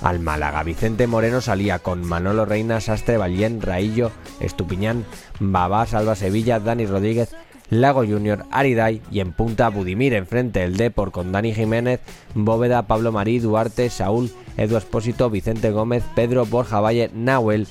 [0.03, 0.61] al Málaga.
[0.61, 5.05] Vicente Moreno salía con Manolo Reina, Sastre, Vallén, Raillo, Estupiñán,
[5.39, 7.35] Babá, Salva Sevilla, Dani Rodríguez,
[7.71, 11.99] Lago Junior, Ariday y en punta Budimir enfrente el Depor con Dani Jiménez,
[12.35, 17.67] Bóveda, Pablo Marí, Duarte, Saúl, Edu Espósito, Vicente Gómez, Pedro, Borja Valle, Nahuel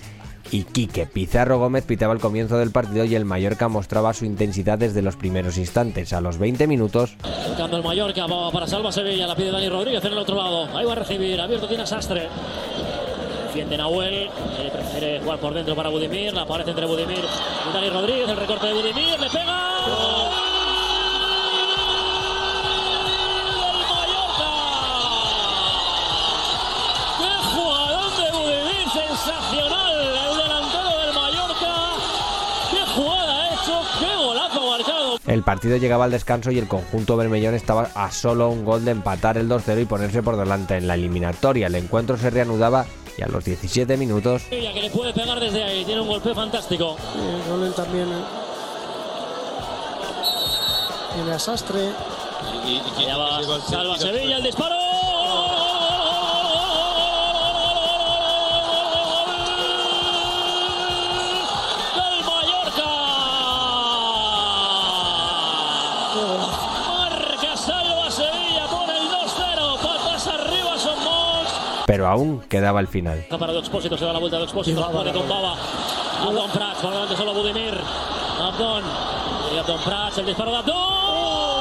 [0.55, 1.07] y Quique.
[1.07, 5.17] Pizarro Gómez pitaba el comienzo del partido y el Mallorca mostraba su intensidad desde los
[5.17, 6.13] primeros instantes.
[6.13, 7.17] A los 20 minutos.
[7.49, 10.69] Buscando el Mallorca para Salva Sevilla, la pide Dani Rodríguez en el otro lado.
[10.77, 12.29] Ahí va a recibir, abierto tiene Sastre.
[13.47, 17.91] Defiende Nahuel, eh, prefiere jugar por dentro para Budimir, la aparece entre Budimir y Dani
[17.91, 19.75] Rodríguez, el recorte de Budimir, le pega.
[28.95, 29.74] sensacional
[35.27, 38.91] El partido llegaba al descanso y el conjunto bermellón estaba a solo un gol de
[38.91, 41.69] empatar el 2-0 y ponerse por delante en la eliminatoria.
[41.69, 42.85] El encuentro se reanudaba
[43.17, 44.43] y a los 17 minutos.
[44.51, 46.97] que le puede pegar desde ahí, tiene un golpe fantástico.
[47.17, 48.09] Eh, también.
[51.15, 51.91] Tiene a Sastre.
[52.67, 54.75] Y, y, y ya va, salva Sevilla, el disparo.
[71.95, 73.25] Pero aún quedaba el final.
[73.39, 75.55] Para el Expósito, se da la vuelta de Expósito, pone con Baba.
[76.27, 77.73] Abdon Prats, por delante solo Budimir.
[78.41, 78.83] Abdon,
[79.55, 81.54] y Abdon Prats, el disparo de Abdon.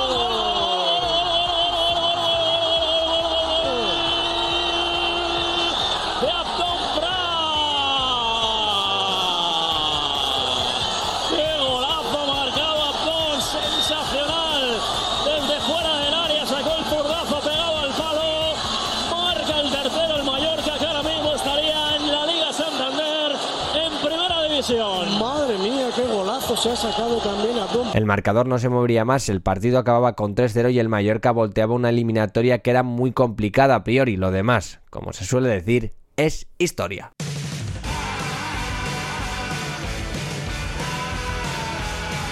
[26.63, 27.89] Se ha sacado también a Tom.
[27.93, 31.73] El marcador no se movería más, el partido acababa con 3-0 y el Mallorca volteaba
[31.73, 34.15] una eliminatoria que era muy complicada a priori.
[34.15, 37.11] Lo demás, como se suele decir, es historia.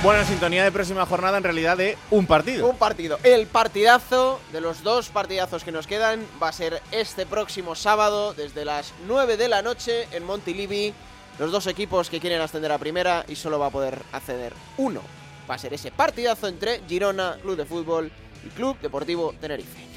[0.02, 2.70] Bueno, sintonía de próxima jornada en realidad de un partido.
[2.70, 3.20] Un partido.
[3.24, 8.34] El partidazo de los dos partidazos que nos quedan va a ser este próximo sábado
[8.34, 10.94] desde las 9 de la noche en Montilivi.
[11.40, 15.02] Los dos equipos que quieren ascender a primera y solo va a poder acceder uno.
[15.50, 18.12] Va a ser ese partidazo entre Girona, Club de Fútbol
[18.46, 19.92] y Club Deportivo Tenerife.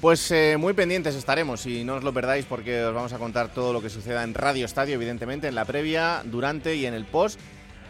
[0.00, 3.52] Pues eh, muy pendientes estaremos y no os lo perdáis porque os vamos a contar
[3.52, 7.04] todo lo que suceda en Radio Estadio, evidentemente, en la previa, durante y en el
[7.04, 7.38] post.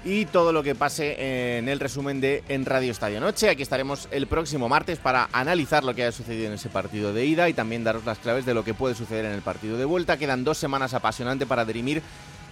[0.05, 3.51] Y todo lo que pase en el resumen de En Radio Estadio Noche.
[3.51, 7.27] Aquí estaremos el próximo martes para analizar lo que ha sucedido en ese partido de
[7.27, 9.85] ida y también daros las claves de lo que puede suceder en el partido de
[9.85, 10.17] vuelta.
[10.17, 12.03] Quedan dos semanas apasionantes para dirimir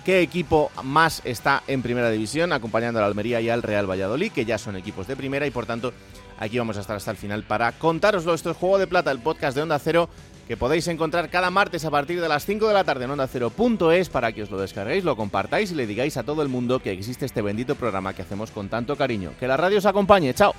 [0.05, 4.33] qué equipo más está en primera división, acompañando a la Almería y al Real Valladolid,
[4.33, 5.93] que ya son equipos de primera y por tanto
[6.39, 8.35] aquí vamos a estar hasta el final para contaroslo.
[8.35, 10.09] Esto es Juego de Plata, el podcast de Onda Cero
[10.49, 13.27] que podéis encontrar cada martes a partir de las 5 de la tarde en Onda
[13.27, 16.81] Cero.es para que os lo descarguéis, lo compartáis y le digáis a todo el mundo
[16.81, 19.33] que existe este bendito programa que hacemos con tanto cariño.
[19.39, 20.55] Que la radio os acompañe, chao.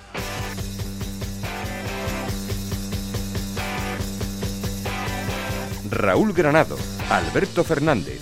[5.90, 6.78] Raúl Granado,
[7.10, 8.22] Alberto Fernández,